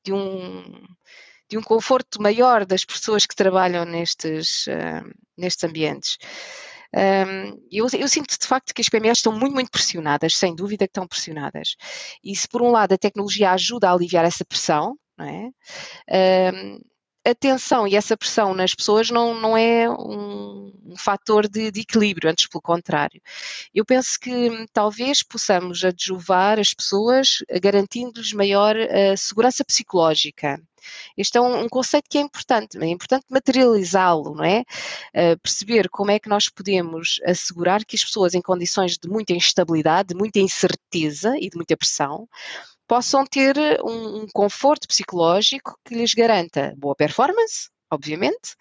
de 0.06 0.14
um 0.14 0.86
de 1.50 1.58
um 1.58 1.62
conforto 1.62 2.22
maior 2.22 2.66
das 2.66 2.84
pessoas 2.84 3.26
que 3.26 3.36
trabalham 3.36 3.86
nestes, 3.86 4.68
uh, 4.68 5.10
nestes 5.38 5.64
ambientes. 5.64 6.18
Eu, 7.72 7.88
eu, 7.94 8.08
sinto 8.08 8.38
de 8.40 8.48
facto 8.48 8.74
que 8.74 8.82
as 8.82 8.90
PMEs 8.90 9.20
estão 9.20 9.32
muito, 9.32 9.54
muito 9.54 9.72
pressionadas, 9.72 10.36
sem 10.36 10.56
dúvida 10.56 10.86
que 10.86 10.92
estão 10.92 11.08
pressionadas. 11.08 11.76
E 12.24 12.36
se 12.36 12.48
por 12.48 12.62
um 12.62 12.72
lado 12.72 12.94
a 12.94 12.98
tecnologia 12.98 13.52
ajuda 13.52 13.90
a 13.90 13.94
aliviar 13.94 14.26
essa 14.26 14.46
pressão, 14.46 14.98
não 15.18 15.26
é? 15.26 15.50
A 17.28 17.36
tensão 17.36 17.86
e 17.86 17.94
essa 17.94 18.16
pressão 18.16 18.54
nas 18.54 18.74
pessoas 18.74 19.10
não, 19.10 19.34
não 19.38 19.58
é 19.58 19.90
um, 19.90 20.72
um 20.86 20.96
fator 20.98 21.46
de, 21.46 21.70
de, 21.72 21.82
equilíbrio, 21.82 22.30
antes 22.30 22.48
pelo 22.48 22.62
contrário. 22.62 23.22
Eu 23.76 23.84
penso 23.84 24.18
que 24.18 24.32
hum, 24.32 24.66
talvez 24.72 25.22
possamos 25.24 25.84
adjuvar 25.84 26.58
as 26.58 26.74
pessoas 26.74 27.44
garantindo-lhes 27.62 28.32
maior 28.32 28.78
uh, 28.78 29.18
segurança 29.18 29.66
psicológica. 29.66 30.58
Este 31.18 31.38
é 31.38 31.42
um, 31.42 31.64
um, 31.64 31.70
conceito 31.70 32.10
que 32.10 32.18
é 32.18 32.22
importante, 32.22 32.78
é 32.78 32.88
importante 32.88 33.26
materializá-lo, 33.30 34.36
não 34.36 34.44
é? 34.44 34.64
Uh, 35.16 35.40
perceber 35.42 35.90
como 35.90 36.12
é 36.12 36.20
que 36.20 36.30
nós 36.30 36.50
podemos 36.50 37.20
assegurar 37.26 37.86
que 37.86 37.96
as 37.96 38.04
pessoas 38.04 38.34
em 38.34 38.42
condições 38.42 38.98
de 38.98 39.10
muita 39.10 39.34
instabilidade, 39.34 40.10
de 40.10 40.16
muita 40.16 40.40
incerteza 40.40 41.36
e 41.38 41.50
de 41.50 41.56
muita 41.56 41.78
pressão, 41.78 42.28
possam 42.88 43.26
ter 43.26 43.58
um, 43.84 44.22
um 44.22 44.28
conforto 44.34 44.88
psicológico 44.88 45.78
que 45.84 45.96
lhes 45.96 46.14
garanta 46.14 46.74
boa 46.78 46.96
performance, 46.96 47.70
obviamente, 47.92 48.56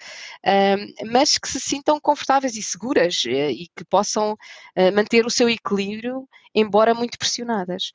mas 1.11 1.39
que 1.39 1.49
se 1.49 1.61
sintam 1.61 2.01
confortáveis 2.01 2.57
e 2.57 2.63
seguras 2.63 3.23
eh, 3.27 3.51
e 3.51 3.69
que 3.77 3.85
possam 3.85 4.33
uh, 4.33 4.93
manter 4.95 5.27
o 5.27 5.31
seu 5.31 5.49
equilíbrio, 5.49 6.29
embora 6.55 6.95
muito 6.95 7.19
pressionadas. 7.19 7.93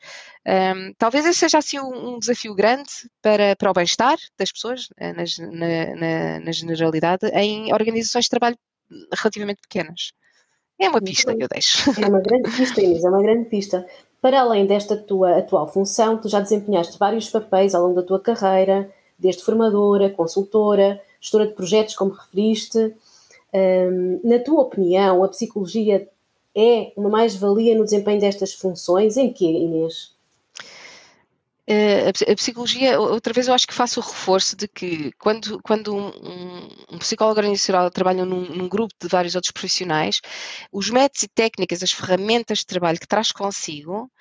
talvez 0.98 1.26
esse 1.26 1.40
seja 1.40 1.58
assim 1.58 1.80
um, 1.80 2.16
um, 2.16 2.20
desafio 2.20 2.54
grande 2.54 2.90
para, 3.22 3.56
para 3.56 3.72
o 3.72 3.74
bem-estar 3.74 4.18
das 4.38 4.52
pessoas, 4.52 4.86
uh, 5.00 5.14
na, 5.16 5.96
na, 5.96 6.40
na, 6.40 6.52
generalidade, 6.52 7.28
em 7.34 7.74
organizações 7.74 8.26
de 8.26 8.30
trabalho 8.30 8.58
relativamente 9.14 9.62
pequenas. 9.62 10.12
É 10.80 10.90
uma 10.90 11.02
pista 11.02 11.36
que 11.36 11.44
eu 11.44 11.48
deixo. 11.48 11.92
É 12.02 12.08
uma 12.08 12.20
grande 12.20 12.50
pista, 12.52 12.82
Inês, 12.82 13.04
é 13.04 13.10
uma 13.10 13.22
grande 13.22 13.50
pista. 13.50 13.88
Para 14.20 14.42
além 14.42 14.66
desta 14.66 14.98
tua 14.98 15.38
atual 15.38 15.72
função, 15.72 16.18
tu 16.18 16.28
já 16.28 16.40
desempenhaste 16.40 16.98
vários 16.98 17.30
papéis 17.30 17.74
ao 17.74 17.84
longo 17.84 17.96
da 18.02 18.06
tua 18.06 18.20
carreira, 18.20 18.92
desde 19.18 19.44
formadora, 19.44 20.10
consultora, 20.10 21.00
gestora 21.22 21.48
de 21.48 21.54
projetos, 21.54 21.96
como 21.96 22.12
referiste. 22.12 22.94
Um, 23.54 24.20
na 24.24 24.40
tua 24.40 24.62
opinião, 24.62 25.24
a 25.24 25.30
psicologia 25.30 26.10
é 26.56 26.92
uma 26.98 27.10
mais-valia 27.10 27.78
no 27.78 27.86
desempenho 27.86 28.20
destas 28.20 28.54
funções? 28.54 29.16
Em 29.16 29.32
que, 29.32 29.46
Inês? 29.46 30.14
Eh, 31.68 32.10
a 32.10 32.36
psicologia, 32.36 33.00
outra 33.00 33.32
vez 33.32 33.48
eu 33.48 33.54
acho 33.54 33.68
que 33.68 33.74
faço 33.74 34.00
o 34.00 34.04
reforço 34.04 34.58
de 34.58 34.68
que 34.68 35.12
quando, 35.18 35.62
quando 35.62 35.96
um, 35.96 36.68
um 36.92 36.98
psicólogo 36.98 37.40
organizacional 37.40 37.90
trabalha 37.92 38.26
num, 38.26 38.42
num, 38.42 38.68
grupo 38.68 38.94
de 39.00 39.08
vários 39.08 39.36
outros 39.36 39.52
profissionais, 39.52 40.20
os 40.72 40.90
métodos 40.90 41.24
e 41.24 41.28
técnicas, 41.30 41.84
as 41.84 41.92
ferramentas 41.92 42.60
de 42.60 42.66
trabalho 42.66 43.00
que 43.00 43.08
traz 43.08 43.32
consigo 43.32 44.12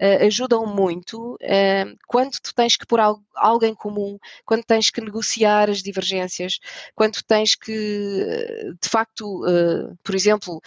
uh, 0.00 0.24
ajudam 0.26 0.66
muito 0.66 1.34
uh, 1.34 1.96
quando 2.06 2.38
tu 2.40 2.54
tens 2.54 2.76
que 2.76 2.86
pôr 2.86 3.00
algo, 3.00 3.64
em 3.64 3.74
comum, 3.74 4.18
quando 4.44 4.64
tens 4.64 4.90
que 4.90 5.00
negociar 5.00 5.70
as 5.70 5.82
divergências, 5.82 6.58
quando 6.94 7.22
tens 7.26 7.54
que, 7.54 7.72
de 8.80 8.88
facto, 8.88 9.44
uh, 9.44 9.96
por 10.02 10.14
exemplo, 10.14 10.60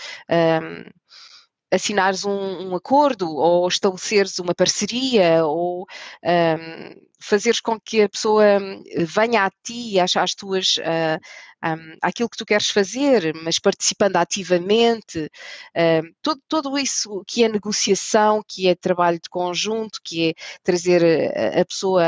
assinares 1.71 2.25
um, 2.25 2.69
um, 2.69 2.75
acordo 2.75 3.29
ou 3.29 3.67
estabeleceres 3.67 4.39
uma 4.39 4.55
parceria 4.55 5.45
ou 5.45 5.85
um, 6.23 7.09
fazeres 7.19 7.59
com 7.59 7.79
que 7.79 8.01
a 8.01 8.09
pessoa 8.09 8.43
venha 8.97 9.45
a 9.45 9.51
ti, 9.63 9.99
às, 9.99 10.15
às 10.15 10.33
tuas, 10.33 10.77
uh, 10.77 11.19
um, 11.63 11.97
àquilo 12.01 12.29
que 12.29 12.37
tu 12.37 12.45
queres 12.45 12.69
fazer, 12.69 13.33
mas 13.35 13.59
participando 13.59 14.15
ativamente, 14.15 15.29
todo, 16.21 16.41
todo 16.47 16.77
isso 16.77 17.23
que 17.27 17.43
é 17.43 17.49
negociação, 17.49 18.43
que 18.47 18.67
é 18.67 18.75
trabalho 18.75 19.19
de 19.21 19.29
conjunto, 19.29 19.99
que 20.03 20.29
é 20.29 20.33
trazer 20.63 21.03
a, 21.03 21.61
a 21.61 21.65
pessoa 21.65 22.03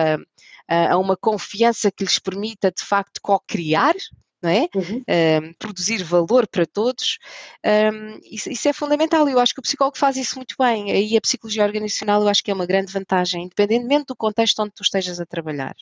a, 0.67 0.93
a 0.93 0.97
uma 0.97 1.17
confiança 1.17 1.91
que 1.91 2.03
lhes 2.03 2.19
permita 2.19 2.71
de 2.71 2.83
facto 2.83 3.19
co-criar, 3.21 3.93
não 4.41 4.49
é? 4.49 4.67
Uhum. 4.75 5.03
Um, 5.07 5.53
produzir 5.53 6.03
valor 6.03 6.47
para 6.47 6.65
todos, 6.65 7.19
um, 7.65 8.19
isso, 8.23 8.49
isso, 8.49 8.67
é 8.67 8.73
fundamental. 8.73 9.27
Eu 9.29 9.39
acho 9.39 9.53
que 9.53 9.59
o 9.59 9.63
psicólogo 9.63 9.97
faz 9.97 10.17
isso 10.17 10.35
muito 10.35 10.55
bem. 10.57 10.91
Aí 10.91 11.15
a 11.15 11.21
psicologia 11.21 11.63
organizacional 11.63 12.21
eu 12.21 12.27
acho 12.27 12.43
que 12.43 12.51
é 12.51 12.53
uma 12.53 12.65
grande 12.65 12.91
vantagem, 12.91 13.43
independentemente 13.43 14.05
do 14.07 14.15
contexto 14.15 14.61
onde 14.61 14.71
tu 14.73 14.83
estejas 14.83 15.19
a 15.19 15.25
trabalhar. 15.25 15.75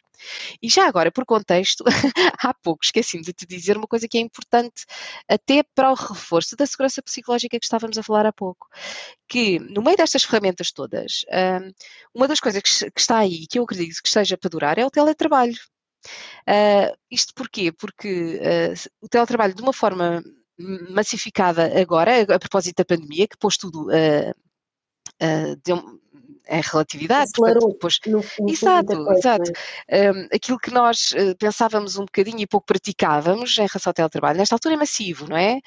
E 0.62 0.70
já 0.70 0.88
agora, 0.88 1.12
por 1.12 1.26
contexto, 1.26 1.84
há 2.44 2.54
pouco 2.54 2.84
esqueci-me 2.84 3.24
de 3.24 3.34
te 3.34 3.46
dizer 3.46 3.78
uma 3.78 3.88
coisa 3.88 4.08
que 4.08 4.18
é 4.18 4.22
importante 4.22 4.86
até 5.28 5.64
para 5.64 5.92
o 5.92 5.96
reforço 5.96 6.56
da 6.56 6.66
segurança 6.66 7.02
psicológica 7.02 7.58
que 7.58 7.66
estávamos 7.66 7.98
a 7.98 8.04
falar 8.04 8.26
há 8.26 8.34
pouco, 8.34 8.68
que 9.28 9.60
no 9.60 9.82
meio 9.82 9.98
destas 9.98 10.24
ferramentas 10.24 10.72
todas, 10.72 11.26
um, 11.32 11.72
uma 12.14 12.28
das 12.28 12.40
coisas 12.40 12.62
que, 12.62 12.92
que 12.92 13.02
está 13.02 13.20
aí, 13.20 13.48
que 13.48 13.60
eu 13.60 13.64
acredito 13.64 14.02
que 14.02 14.08
esteja 14.08 14.38
para 14.38 14.50
durar, 14.50 14.78
é 14.78 14.86
o 14.86 14.92
teletrabalho. 14.92 15.58
Uh, 16.48 16.98
isto 17.12 17.34
porquê? 17.34 17.72
Porque 17.72 18.40
uh, 18.40 18.74
o 19.02 19.10
teletrabalho, 19.10 19.54
de 19.54 19.62
uma 19.62 19.74
forma 19.74 20.24
massificada 20.90 21.80
agora, 21.80 22.22
a, 22.22 22.40
propósito 22.40 22.78
da 22.78 22.86
pandemia, 22.86 23.28
que 23.28 23.38
pôs 23.38 23.58
tudo 23.58 23.88
uh, 23.88 24.34
deu, 25.64 25.78
é 26.50 26.62
relatividade. 26.62 27.32
Portanto, 27.36 27.68
depois, 27.70 28.00
no, 28.08 28.24
no 28.40 28.50
exato, 28.50 29.12
exato. 29.14 29.52
É? 29.88 30.12
Um, 30.12 30.28
aquilo 30.34 30.60
que 30.60 30.72
nós 30.72 31.12
uh, 31.12 31.36
pensávamos 31.38 31.98
um 31.98 32.06
bocadinho 32.06 32.40
e 32.40 32.48
pouco 32.48 32.66
praticávamos 32.66 33.58
em 33.58 33.68
relação 33.68 33.92
ao 33.92 33.94
teletrabalho, 33.94 34.40
nesta 34.40 34.56
altura 34.56 34.74
é 34.74 34.78
massivo, 34.78 35.30
não 35.30 35.38
é? 35.38 35.60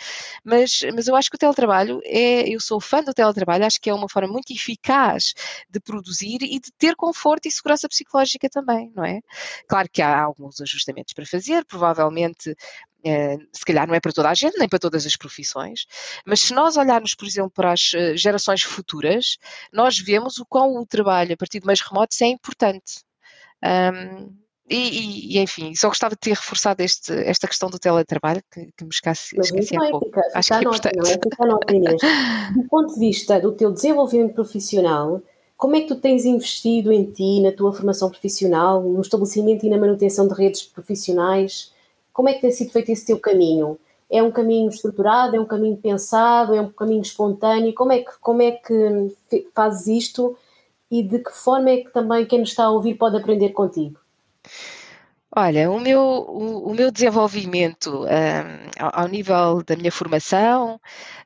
Mas, 0.44 0.80
mas 0.94 1.06
eu 1.06 1.14
acho 1.14 1.30
que 1.30 1.36
o 1.36 1.38
teletrabalho 1.38 2.00
é, 2.04 2.48
eu 2.48 2.60
sou 2.60 2.80
fã 2.80 3.02
do 3.02 3.14
teletrabalho, 3.14 3.64
acho 3.64 3.80
que 3.80 3.88
é 3.88 3.94
uma 3.94 4.08
forma 4.08 4.32
muito 4.32 4.52
eficaz 4.52 5.32
de 5.70 5.80
produzir 5.80 6.42
e 6.42 6.58
de 6.58 6.72
ter 6.76 6.96
conforto 6.96 7.46
e 7.46 7.50
segurança 7.50 7.88
psicológica 7.88 8.48
também, 8.50 8.90
não 8.94 9.04
é? 9.04 9.20
Claro 9.68 9.88
que 9.90 10.02
há 10.02 10.20
alguns 10.20 10.60
ajustamentos 10.60 11.12
para 11.12 11.24
fazer, 11.24 11.64
provavelmente 11.64 12.54
se 13.52 13.64
calhar 13.64 13.86
não 13.86 13.94
é 13.94 14.00
para 14.00 14.12
toda 14.12 14.30
a 14.30 14.34
gente, 14.34 14.58
nem 14.58 14.68
para 14.68 14.78
todas 14.78 15.04
as 15.06 15.16
profissões, 15.16 15.86
mas 16.26 16.40
se 16.40 16.54
nós 16.54 16.76
olharmos, 16.76 17.14
por 17.14 17.26
exemplo, 17.26 17.50
para 17.50 17.72
as 17.72 17.92
uh, 17.92 18.16
gerações 18.16 18.62
futuras, 18.62 19.38
nós 19.72 19.98
vemos 19.98 20.38
o 20.38 20.46
quão 20.46 20.76
o 20.76 20.86
trabalho 20.86 21.34
a 21.34 21.36
partir 21.36 21.60
de 21.60 21.66
meios 21.66 21.80
remotos 21.80 22.20
é 22.20 22.26
importante. 22.26 23.02
Um, 23.64 24.42
e, 24.70 25.36
e, 25.36 25.38
enfim, 25.38 25.74
só 25.74 25.88
gostava 25.88 26.14
de 26.14 26.20
ter 26.20 26.30
reforçado 26.30 26.82
este, 26.82 27.12
esta 27.12 27.46
questão 27.46 27.68
do 27.68 27.78
teletrabalho, 27.78 28.42
que, 28.50 28.70
que 28.76 28.84
me 28.84 28.90
esqueci, 28.90 29.38
esqueci 29.38 29.76
há 29.76 29.90
pouco. 29.90 30.06
Fica, 30.06 30.22
Acho 30.34 30.48
que 30.48 30.54
é 30.54 30.60
importante. 30.60 30.96
Não 30.96 31.06
é? 31.06 31.16
Do 32.54 32.68
ponto 32.68 32.94
de 32.94 33.00
vista 33.00 33.40
do 33.40 33.52
teu 33.52 33.72
desenvolvimento 33.72 34.34
profissional, 34.34 35.20
como 35.56 35.76
é 35.76 35.80
que 35.80 35.88
tu 35.88 35.96
tens 35.96 36.24
investido 36.24 36.90
em 36.90 37.04
ti, 37.04 37.40
na 37.40 37.52
tua 37.52 37.72
formação 37.72 38.08
profissional, 38.08 38.82
no 38.82 39.00
estabelecimento 39.00 39.66
e 39.66 39.68
na 39.68 39.78
manutenção 39.78 40.26
de 40.26 40.34
redes 40.34 40.62
profissionais? 40.62 41.72
Como 42.12 42.28
é 42.28 42.34
que 42.34 42.40
tem 42.40 42.50
sido 42.50 42.70
feito 42.70 42.90
esse 42.90 43.06
teu 43.06 43.18
caminho? 43.18 43.78
É 44.10 44.22
um 44.22 44.30
caminho 44.30 44.68
estruturado, 44.68 45.36
é 45.36 45.40
um 45.40 45.46
caminho 45.46 45.76
pensado, 45.76 46.54
é 46.54 46.60
um 46.60 46.70
caminho 46.70 47.02
espontâneo? 47.02 47.72
Como 47.74 47.92
é 47.92 48.00
que, 48.00 48.10
como 48.20 48.42
é 48.42 48.52
que 48.52 49.16
fazes 49.54 49.86
isto 49.86 50.36
e 50.90 51.02
de 51.02 51.20
que 51.20 51.32
forma 51.32 51.70
é 51.70 51.78
que 51.78 51.90
também 51.90 52.26
quem 52.26 52.40
nos 52.40 52.50
está 52.50 52.64
a 52.64 52.70
ouvir 52.70 52.94
pode 52.96 53.16
aprender 53.16 53.50
contigo? 53.50 53.98
Olha, 55.34 55.70
o 55.70 55.80
meu, 55.80 56.02
o, 56.02 56.70
o 56.70 56.74
meu 56.74 56.90
desenvolvimento 56.90 58.04
um, 58.04 58.04
ao, 58.78 59.00
ao, 59.00 59.08
nível 59.08 59.62
da 59.62 59.74
minha 59.74 59.90
formação 59.90 60.78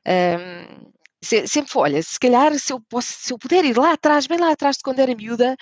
um, 0.07 0.87
sempre 1.21 1.71
olha, 1.75 2.01
se 2.01 2.19
calhar 2.19 2.57
se 2.59 2.71
eu, 2.71 2.79
posso, 2.79 3.13
se 3.19 3.33
eu 3.33 3.37
puder 3.37 3.65
ir 3.65 3.77
lá 3.77 3.93
atrás, 3.93 4.27
bem 4.27 4.37
lá 4.37 4.51
atrás 4.51 4.77
de 4.77 4.83
quando 4.83 4.99
era 4.99 5.15
miúda, 5.15 5.55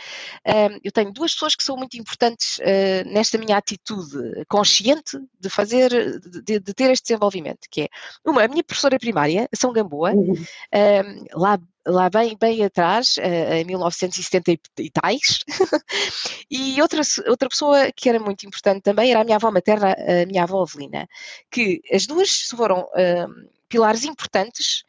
um, 0.46 0.80
eu 0.84 0.92
tenho 0.92 1.12
duas 1.12 1.34
pessoas 1.34 1.56
que 1.56 1.64
são 1.64 1.78
muito 1.78 1.98
importantes 1.98 2.58
uh, 2.60 3.08
nesta 3.08 3.38
minha 3.38 3.58
atitude 3.58 4.46
consciente 4.48 5.18
de 5.40 5.50
fazer, 5.50 6.20
de, 6.20 6.60
de, 6.60 6.74
ter 6.74 6.92
este 6.92 7.08
desenvolvimento, 7.08 7.68
que 7.72 7.84
é 7.84 7.88
uma, 8.26 8.44
a 8.44 8.48
minha 8.48 8.64
professora 8.64 9.00
primária, 9.00 9.48
São 9.56 9.72
Gamboa, 9.72 10.12
uhum. 10.12 10.34
um, 10.34 11.26
lá 11.40 11.60
lá 11.88 12.10
bem, 12.10 12.36
bem 12.40 12.64
atrás, 12.64 13.16
uh, 13.18 13.54
em 13.54 13.64
1970 13.64 14.52
e, 14.52 14.60
e 14.80 14.90
tais, 14.90 15.44
e 16.50 16.82
outra, 16.82 17.02
outra 17.28 17.48
pessoa 17.48 17.92
que 17.96 18.10
era 18.10 18.20
muito 18.20 18.46
importante 18.46 18.82
também 18.82 19.12
era 19.12 19.22
a 19.22 19.24
minha 19.24 19.36
avó 19.36 19.52
materna, 19.52 19.94
a 19.94 20.26
minha 20.26 20.44
avó 20.44 20.64
Avelina, 20.64 21.08
que 21.52 21.82
as 21.92 22.08
duas 22.08 22.50
foram 22.50 22.82
uh, 22.82 23.50
pilares 23.70 24.04
importantes 24.04 24.84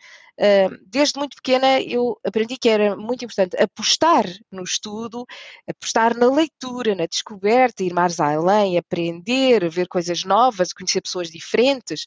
desde 0.86 1.18
muito 1.18 1.36
pequena 1.36 1.80
eu 1.80 2.18
aprendi 2.24 2.56
que 2.56 2.68
era 2.68 2.94
muito 2.96 3.24
importante 3.24 3.56
apostar 3.56 4.24
no 4.50 4.62
estudo, 4.62 5.24
apostar 5.68 6.16
na 6.16 6.30
leitura, 6.30 6.94
na 6.94 7.06
descoberta, 7.06 7.82
ir 7.82 7.94
mais 7.94 8.20
além, 8.20 8.76
aprender, 8.76 9.68
ver 9.70 9.88
coisas 9.88 10.24
novas, 10.24 10.72
conhecer 10.72 11.00
pessoas 11.00 11.30
diferentes. 11.30 12.04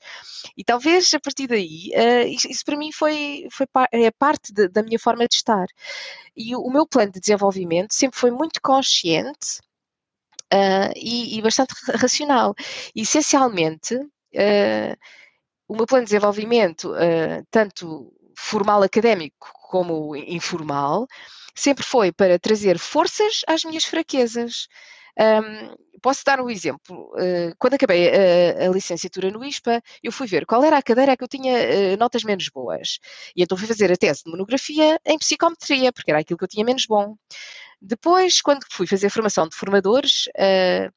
E 0.55 0.63
talvez 0.63 1.13
a 1.13 1.19
partir 1.19 1.48
daí, 1.48 1.91
uh, 1.95 2.27
isso, 2.27 2.63
para 2.63 2.77
mim 2.77 2.91
foi, 2.91 3.48
foi 3.51 3.65
é 3.91 4.12
parte 4.12 4.53
da 4.53 4.83
minha 4.83 5.00
forma 5.00 5.27
de 5.27 5.36
estar. 5.36 5.65
E 6.36 6.55
o 6.55 6.69
meu 6.69 6.87
plano 6.87 7.11
de 7.11 7.20
desenvolvimento 7.20 7.94
sempre 7.94 8.20
foi 8.20 8.31
muito 8.31 8.61
consciente 8.61 9.59
uh, 10.53 10.94
e, 10.96 11.37
e, 11.37 11.42
bastante 11.42 11.74
racional. 11.96 12.55
E, 12.96 13.01
essencialmente, 13.01 13.96
uh, 13.96 14.98
o 15.68 15.75
meu 15.75 15.85
plano 15.85 16.05
de 16.05 16.11
desenvolvimento, 16.11 16.92
uh, 16.92 17.46
tanto 17.51 18.13
formal 18.39 18.81
académico 18.83 19.51
como 19.69 20.15
informal, 20.15 21.07
sempre 21.53 21.83
foi 21.83 22.11
para 22.11 22.39
trazer 22.39 22.79
forças 22.79 23.41
às 23.47 23.63
minhas 23.63 23.85
fraquezas. 23.85 24.67
Um, 25.19 25.75
posso 26.01 26.23
dar 26.25 26.39
um 26.39 26.49
exemplo. 26.49 27.11
Uh, 27.15 27.53
quando 27.59 27.73
acabei 27.73 28.09
a, 28.09 28.67
a, 28.67 28.69
licenciatura 28.69 29.29
no 29.29 29.43
ISPA, 29.43 29.81
eu 30.01 30.11
fui 30.11 30.25
ver 30.25 30.45
qual 30.45 30.63
era 30.63 30.77
a 30.77 30.81
cadeira 30.81 31.17
que 31.17 31.23
eu 31.23 31.27
tinha 31.27 31.53
uh, 31.53 31.97
notas 31.99 32.23
menos 32.23 32.47
boas. 32.49 32.99
E 33.35 33.43
então 33.43 33.57
fui 33.57 33.67
fazer 33.67 33.91
a 33.91 33.97
tese 33.97 34.23
de 34.23 34.31
monografia 34.31 34.99
em 35.05 35.19
psicometria, 35.19 35.91
porque 35.91 36.09
era 36.09 36.21
aquilo 36.21 36.37
que 36.37 36.45
eu 36.45 36.47
tinha 36.47 36.65
menos 36.65 36.85
bom. 36.85 37.15
Depois, 37.81 38.41
quando 38.41 38.65
fui 38.71 38.87
fazer 38.87 39.07
a 39.07 39.11
formação 39.11 39.47
de 39.47 39.55
formadores, 39.55 40.27
uh, 40.37 40.91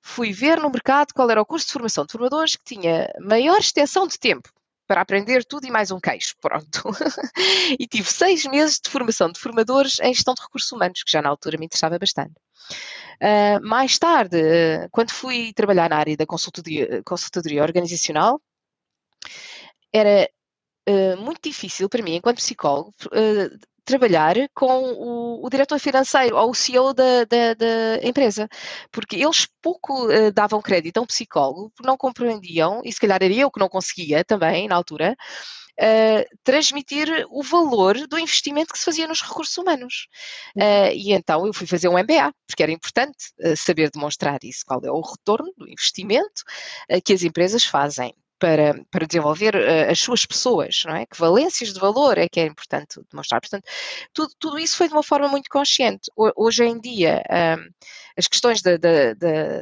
fui 0.00 0.32
ver 0.32 0.58
no 0.58 0.70
mercado 0.70 1.12
qual 1.14 1.30
era 1.30 1.40
o 1.40 1.46
curso 1.46 1.66
de 1.66 1.72
formação 1.72 2.06
de 2.06 2.12
formadores 2.12 2.56
que 2.56 2.64
tinha 2.64 3.12
maior 3.20 3.58
extensão 3.58 4.06
de 4.06 4.18
tempo 4.18 4.50
para 4.86 5.00
aprender 5.00 5.44
tudo 5.44 5.66
e 5.66 5.70
mais 5.70 5.90
um 5.90 6.00
queixo, 6.00 6.34
pronto. 6.40 6.82
e 7.78 7.86
tive 7.86 8.08
seis 8.10 8.44
meses 8.44 8.80
de 8.82 8.90
formação 8.90 9.30
de 9.30 9.38
formadores 9.38 9.98
em 10.00 10.12
gestão 10.12 10.34
de 10.34 10.42
recursos 10.42 10.70
humanos, 10.72 11.02
que 11.02 11.10
já 11.10 11.22
na 11.22 11.28
altura 11.28 11.58
me 11.58 11.66
interessava 11.66 11.98
bastante. 11.98 12.34
Uh, 13.20 13.64
mais 13.64 13.98
tarde, 13.98 14.36
uh, 14.36 14.88
quando 14.90 15.12
fui 15.12 15.52
trabalhar 15.52 15.88
na 15.88 15.96
área 15.96 16.16
da 16.16 16.26
consultoria, 16.26 17.02
consultoria 17.04 17.62
organizacional, 17.62 18.40
era 19.92 20.28
uh, 20.88 21.16
muito 21.18 21.40
difícil 21.48 21.88
para 21.88 22.02
mim, 22.02 22.16
enquanto 22.16 22.38
psicólogo, 22.38 22.92
trabalhar 23.84 24.36
com 24.54 24.82
o, 24.92 25.44
o, 25.44 25.50
diretor 25.50 25.78
financeiro 25.78 26.36
ou 26.36 26.50
o 26.50 26.54
CEO 26.54 26.94
da, 26.94 27.24
da, 27.24 27.54
da 27.54 28.00
empresa, 28.02 28.48
porque 28.90 29.16
eles 29.16 29.46
pouco 29.60 30.06
uh, 30.06 30.32
davam 30.32 30.62
crédito 30.62 30.98
a 30.98 31.02
um 31.02 31.06
psicólogo, 31.06 31.72
não 31.84 31.96
compreendiam, 31.96 32.80
e 32.84 32.92
se 32.92 33.00
calhar 33.00 33.22
era 33.22 33.34
eu 33.34 33.50
que 33.50 33.60
não 33.60 33.68
conseguia 33.68 34.24
também 34.24 34.68
na 34.68 34.76
altura, 34.76 35.16
uh, 35.80 36.36
transmitir 36.44 37.08
o 37.30 37.42
valor 37.42 38.06
do 38.06 38.18
investimento 38.18 38.72
que 38.72 38.78
se 38.78 38.84
fazia 38.84 39.08
nos 39.08 39.20
recursos 39.20 39.56
humanos. 39.58 40.06
Uh, 40.56 40.92
e 40.94 41.12
então 41.12 41.46
eu 41.46 41.52
fui 41.52 41.66
fazer 41.66 41.88
um 41.88 41.98
MBA, 41.98 42.32
porque 42.46 42.62
era 42.62 42.72
importante 42.72 43.32
saber 43.56 43.90
demonstrar 43.90 44.38
isso, 44.44 44.64
qual 44.66 44.80
é 44.84 44.90
o 44.90 45.00
retorno 45.00 45.52
do 45.56 45.68
investimento 45.68 46.42
que 47.04 47.12
as 47.12 47.22
empresas 47.22 47.64
fazem 47.64 48.14
para, 48.42 48.74
para 48.90 49.06
desenvolver 49.06 49.54
uh, 49.54 49.88
as 49.88 50.00
suas 50.00 50.26
pessoas, 50.26 50.82
não 50.84 50.96
é? 50.96 51.06
Que 51.06 51.16
valências 51.16 51.72
de 51.72 51.78
valor 51.78 52.18
é 52.18 52.28
que 52.28 52.40
é 52.40 52.46
importante 52.46 53.00
demonstrar. 53.08 53.40
Portanto, 53.40 53.62
tudo, 54.12 54.34
tudo 54.36 54.58
isso 54.58 54.76
foi 54.76 54.88
de 54.88 54.94
uma 54.94 55.02
forma 55.04 55.28
muito 55.28 55.48
consciente. 55.48 56.10
Hoje 56.16 56.64
em 56.64 56.80
dia, 56.80 57.22
um, 57.30 57.70
as 58.18 58.26
questões 58.26 58.60
da, 58.60 58.76
da, 58.76 59.14
da, 59.14 59.60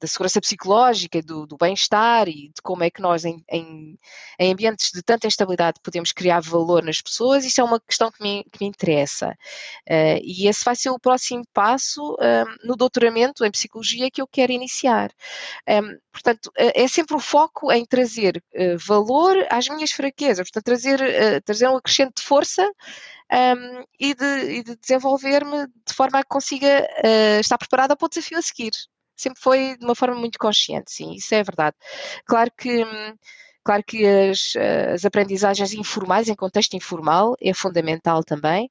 da 0.00 0.06
segurança 0.06 0.40
psicológica, 0.40 1.20
do, 1.22 1.46
do 1.46 1.56
bem-estar 1.56 2.28
e 2.28 2.48
de 2.48 2.62
como 2.62 2.84
é 2.84 2.90
que 2.90 3.00
nós, 3.00 3.24
em, 3.24 3.42
em, 3.50 3.98
em, 4.38 4.52
ambientes 4.52 4.90
de 4.92 5.02
tanta 5.02 5.26
instabilidade, 5.26 5.80
podemos 5.82 6.12
criar 6.12 6.40
valor 6.40 6.82
nas 6.82 7.00
pessoas, 7.00 7.44
isso 7.44 7.60
é 7.60 7.64
uma 7.64 7.80
questão 7.80 8.10
que 8.10 8.22
me, 8.22 8.44
que 8.44 8.58
me 8.60 8.68
interessa. 8.68 9.30
Uh, 9.88 10.20
e 10.22 10.48
esse 10.48 10.64
vai 10.64 10.76
ser 10.76 10.90
o 10.90 10.98
próximo 10.98 11.44
passo 11.52 12.16
um, 12.20 12.66
no 12.66 12.76
doutoramento 12.76 13.44
em 13.44 13.50
psicologia 13.50 14.10
que 14.10 14.22
eu 14.22 14.26
quero 14.26 14.52
iniciar. 14.52 15.10
Um, 15.68 15.98
portanto, 16.12 16.50
é 16.56 16.86
sempre 16.88 17.16
o 17.16 17.20
foco 17.20 17.72
em 17.72 17.84
trazer 17.84 18.42
uh, 18.54 18.78
valor 18.78 19.36
às 19.50 19.68
minhas 19.68 19.92
fraquezas, 19.92 20.48
portanto, 20.48 20.64
trazer, 20.64 21.00
uh, 21.00 21.42
trazer 21.44 21.68
um 21.68 21.76
acrescente 21.76 22.16
de 22.16 22.22
força 22.22 22.64
um, 23.32 23.84
e 23.98 24.14
de, 24.14 24.62
de 24.62 24.76
desenvolver-me 24.76 25.66
de 25.66 25.94
forma 25.94 26.18
a 26.18 26.22
que 26.22 26.28
consiga 26.28 26.88
estar 27.40 27.58
preparada 27.58 27.96
para 27.96 28.06
o 28.06 28.08
desafio 28.08 28.38
a 28.38 28.42
seguir. 28.42 28.72
Sempre 29.18 29.40
foi 29.42 29.76
de 29.76 29.84
uma 29.84 29.94
forma 29.94 30.16
muito 30.16 30.38
consciente, 30.38 30.92
sim, 30.92 31.12
isso 31.14 31.34
é 31.34 31.42
verdade. 31.42 31.76
Claro 32.26 32.50
que. 32.56 32.84
Claro 33.64 33.84
que 33.86 34.06
as, 34.06 34.54
as 34.94 35.04
aprendizagens 35.04 35.74
informais, 35.74 36.26
em 36.28 36.34
contexto 36.34 36.74
informal, 36.74 37.34
é 37.38 37.52
fundamental 37.52 38.24
também. 38.24 38.70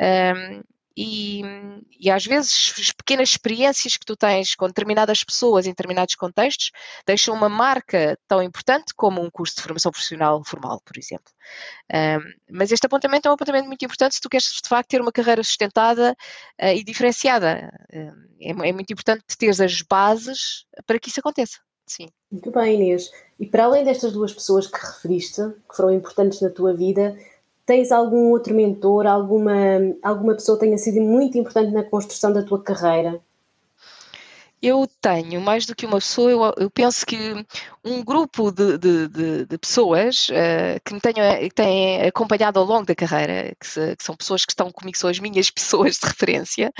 Um, 0.00 0.62
e, 1.00 1.42
e, 2.00 2.10
às 2.10 2.24
vezes 2.24 2.74
as 2.76 2.90
pequenas 2.90 3.28
experiências 3.28 3.96
que 3.96 4.04
tu 4.04 4.16
tens 4.16 4.56
com 4.56 4.66
determinadas 4.66 5.22
pessoas 5.22 5.64
em 5.64 5.70
determinados 5.70 6.16
contextos 6.16 6.72
deixam 7.06 7.36
uma 7.36 7.48
marca 7.48 8.18
tão 8.26 8.42
importante 8.42 8.92
como 8.96 9.22
um 9.22 9.30
curso 9.30 9.54
de 9.54 9.62
formação 9.62 9.92
profissional 9.92 10.42
formal, 10.44 10.82
por 10.84 10.98
exemplo. 10.98 11.32
Um, 11.94 12.18
mas 12.50 12.72
este 12.72 12.84
apontamento 12.84 13.28
é 13.28 13.30
um 13.30 13.34
apontamento 13.34 13.68
muito 13.68 13.84
importante 13.84 14.16
se 14.16 14.20
tu 14.20 14.28
queres 14.28 14.46
de 14.46 14.68
facto 14.68 14.88
ter 14.88 15.00
uma 15.00 15.12
carreira 15.12 15.44
sustentada 15.44 16.16
uh, 16.60 16.66
e 16.66 16.82
diferenciada. 16.82 17.70
Uh, 17.92 18.28
é, 18.40 18.50
é 18.50 18.72
muito 18.72 18.92
importante 18.92 19.22
teres 19.38 19.60
as 19.60 19.80
bases 19.82 20.66
para 20.84 20.98
que 20.98 21.10
isso 21.10 21.20
aconteça. 21.20 21.58
Sim. 21.86 22.08
Muito 22.30 22.50
bem, 22.50 22.74
Inês. 22.74 23.10
E 23.38 23.46
para 23.46 23.66
além 23.66 23.84
destas 23.84 24.12
duas 24.12 24.32
pessoas 24.32 24.66
que 24.66 24.84
referiste, 24.84 25.42
que 25.70 25.76
foram 25.76 25.92
importantes 25.92 26.40
na 26.40 26.50
tua 26.50 26.74
vida, 26.74 27.16
tens 27.68 27.92
algum 27.92 28.30
outro 28.30 28.54
mentor, 28.54 29.06
alguma, 29.06 29.52
alguma 30.02 30.32
pessoa 30.32 30.58
que 30.58 30.64
tenha 30.64 30.78
sido 30.78 31.02
muito 31.02 31.36
importante 31.36 31.70
na 31.70 31.84
construção 31.84 32.32
da 32.32 32.42
tua 32.42 32.62
carreira? 32.62 33.20
Eu 34.60 34.88
tenho 35.02 35.38
mais 35.40 35.66
do 35.66 35.76
que 35.76 35.84
uma 35.84 35.98
pessoa, 35.98 36.30
eu, 36.30 36.64
eu 36.64 36.70
penso 36.70 37.04
que 37.04 37.16
um 37.84 38.02
grupo 38.02 38.50
de, 38.50 38.78
de, 38.78 39.08
de, 39.08 39.46
de 39.46 39.58
pessoas 39.58 40.30
uh, 40.30 40.80
que 40.84 40.94
me 40.94 41.00
tenham, 41.00 41.48
têm 41.54 42.02
acompanhado 42.06 42.58
ao 42.58 42.64
longo 42.64 42.86
da 42.86 42.94
carreira, 42.94 43.54
que, 43.60 43.66
se, 43.66 43.94
que, 43.96 44.02
são 44.02 44.16
pessoas 44.16 44.44
que 44.44 44.50
estão 44.50 44.72
comigo, 44.72 44.96
são 44.96 45.10
as 45.10 45.20
minhas 45.20 45.48
pessoas 45.52 45.98
de 45.98 46.06
referência, 46.06 46.72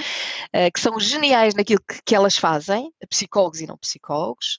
uh, 0.57 0.72
que 0.72 0.81
são 0.81 0.98
geniais 0.98 1.55
naquilo 1.55 1.81
que, 1.87 2.01
que, 2.03 2.14
elas 2.14 2.37
fazem, 2.37 2.90
psicólogos 3.11 3.61
e 3.61 3.66
não 3.66 3.77
psicólogos, 3.77 4.59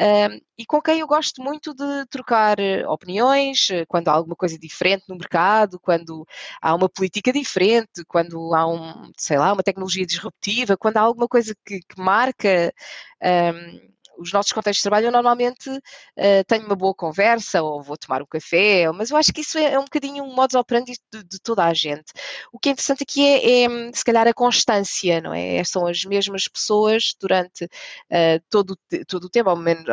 uh, 0.00 0.40
e 0.58 0.64
com 0.66 0.80
quem 0.80 1.00
eu 1.00 1.06
gosto 1.06 1.42
muito 1.42 1.74
de 1.74 2.06
trocar 2.06 2.56
opiniões, 2.88 3.68
quando 3.88 4.08
há 4.08 4.12
alguma 4.12 4.36
coisa 4.36 4.58
diferente 4.58 5.04
no 5.08 5.16
mercado, 5.16 5.78
quando 5.80 6.26
há 6.60 6.74
uma 6.74 6.88
política 6.88 7.32
diferente, 7.32 8.04
quando 8.08 8.54
há 8.54 8.66
um, 8.66 9.10
sei 9.16 9.38
lá, 9.38 9.52
uma 9.52 9.62
tecnologia 9.62 10.06
disruptiva, 10.06 10.76
quando 10.76 10.96
há 10.98 11.00
alguma 11.00 11.28
coisa 11.28 11.54
que, 11.64 11.80
que 11.80 12.00
marca 12.00 12.72
um, 13.22 13.95
os 14.18 14.32
nossos 14.32 14.52
contextos 14.52 14.78
de 14.78 14.82
trabalho, 14.82 15.06
eu 15.06 15.12
normalmente 15.12 15.70
uh, 15.70 16.44
tenho 16.46 16.66
uma 16.66 16.74
boa 16.76 16.94
conversa 16.94 17.62
ou 17.62 17.82
vou 17.82 17.96
tomar 17.96 18.22
um 18.22 18.26
café, 18.26 18.90
mas 18.92 19.10
eu 19.10 19.16
acho 19.16 19.32
que 19.32 19.40
isso 19.40 19.58
é, 19.58 19.72
é 19.72 19.78
um 19.78 19.84
bocadinho 19.84 20.24
um 20.24 20.34
modus 20.34 20.54
operandi 20.54 20.92
de, 21.12 21.24
de, 21.24 21.40
toda 21.40 21.64
a 21.64 21.74
gente. 21.74 22.12
O 22.52 22.58
que 22.58 22.68
é 22.68 22.72
interessante 22.72 23.02
aqui 23.02 23.24
é, 23.26 23.64
é, 23.64 23.68
se 23.92 24.04
calhar, 24.04 24.26
a 24.26 24.34
constância, 24.34 25.20
não 25.20 25.32
é? 25.32 25.62
São 25.64 25.86
as 25.86 26.04
mesmas 26.04 26.48
pessoas 26.48 27.14
durante 27.20 27.64
uh, 27.64 28.42
todo, 28.50 28.76
todo 29.06 29.24
o 29.24 29.30
tempo, 29.30 29.50
ao 29.50 29.56
menos, 29.56 29.84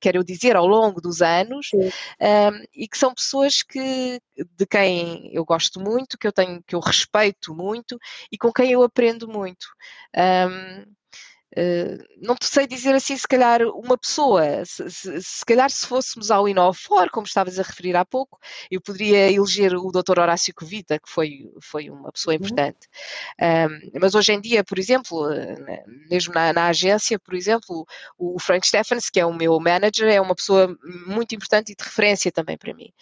quero 0.00 0.18
eu 0.18 0.24
dizer, 0.24 0.56
ao 0.56 0.66
longo 0.66 1.00
dos 1.00 1.22
anos, 1.22 1.70
um, 1.74 2.64
e 2.74 2.88
que 2.88 2.98
são 2.98 3.14
pessoas 3.14 3.62
que, 3.62 4.20
de 4.56 4.66
quem 4.66 5.30
eu 5.32 5.44
gosto 5.44 5.80
muito, 5.80 6.18
que 6.18 6.26
eu 6.26 6.32
tenho, 6.32 6.62
que 6.62 6.74
eu 6.74 6.80
respeito 6.80 7.54
muito 7.54 7.98
e 8.30 8.38
com 8.38 8.52
quem 8.52 8.70
eu 8.72 8.82
aprendo 8.82 9.28
muito. 9.28 9.66
Um, 10.16 10.52
Uh, 10.52 11.01
não 12.20 12.34
te 12.34 12.46
sei 12.46 12.66
dizer 12.66 12.94
assim, 12.94 13.16
se 13.16 13.28
calhar 13.28 13.62
uma 13.62 13.98
pessoa, 13.98 14.64
se, 14.64 14.90
se, 14.90 15.22
se 15.22 15.44
calhar 15.44 15.70
se 15.70 15.86
fôssemos 15.86 16.30
ao 16.30 16.48
Inofor, 16.48 17.10
como 17.10 17.26
estavas 17.26 17.58
a 17.58 17.62
referir 17.62 17.94
há 17.96 18.04
pouco, 18.04 18.38
eu 18.70 18.80
poderia 18.80 19.30
eleger 19.30 19.74
o 19.74 19.90
Dr. 19.90 20.20
Horácio 20.20 20.54
Covita, 20.54 20.98
que 20.98 21.10
foi, 21.10 21.50
foi 21.60 21.90
uma 21.90 22.10
pessoa 22.10 22.34
uhum. 22.34 22.40
importante. 22.40 22.88
Um, 23.40 24.00
mas 24.00 24.14
hoje 24.14 24.32
em 24.32 24.40
dia, 24.40 24.64
por 24.64 24.78
exemplo, 24.78 25.30
eh, 25.30 25.84
mesmo 26.08 26.32
na, 26.32 26.52
na, 26.52 26.66
agência, 26.68 27.18
por 27.18 27.34
exemplo, 27.34 27.86
o 28.18 28.38
Frank 28.38 28.66
Stephens, 28.66 29.10
que 29.10 29.20
é 29.20 29.26
o 29.26 29.34
meu 29.34 29.58
manager, 29.60 30.08
é 30.08 30.20
uma 30.20 30.34
pessoa 30.34 30.76
muito 31.06 31.34
importante 31.34 31.72
e 31.72 31.76
de 31.76 31.84
referência 31.84 32.32
também 32.32 32.56
para 32.56 32.72
mim. 32.72 32.92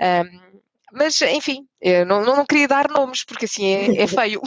Um, 0.00 0.62
mas, 0.92 1.20
enfim, 1.22 1.66
não, 2.06 2.22
não, 2.24 2.44
queria 2.44 2.68
dar 2.68 2.88
nomes, 2.90 3.24
porque 3.24 3.46
assim 3.46 3.64
é, 3.64 4.02
é 4.02 4.06
feio. 4.08 4.40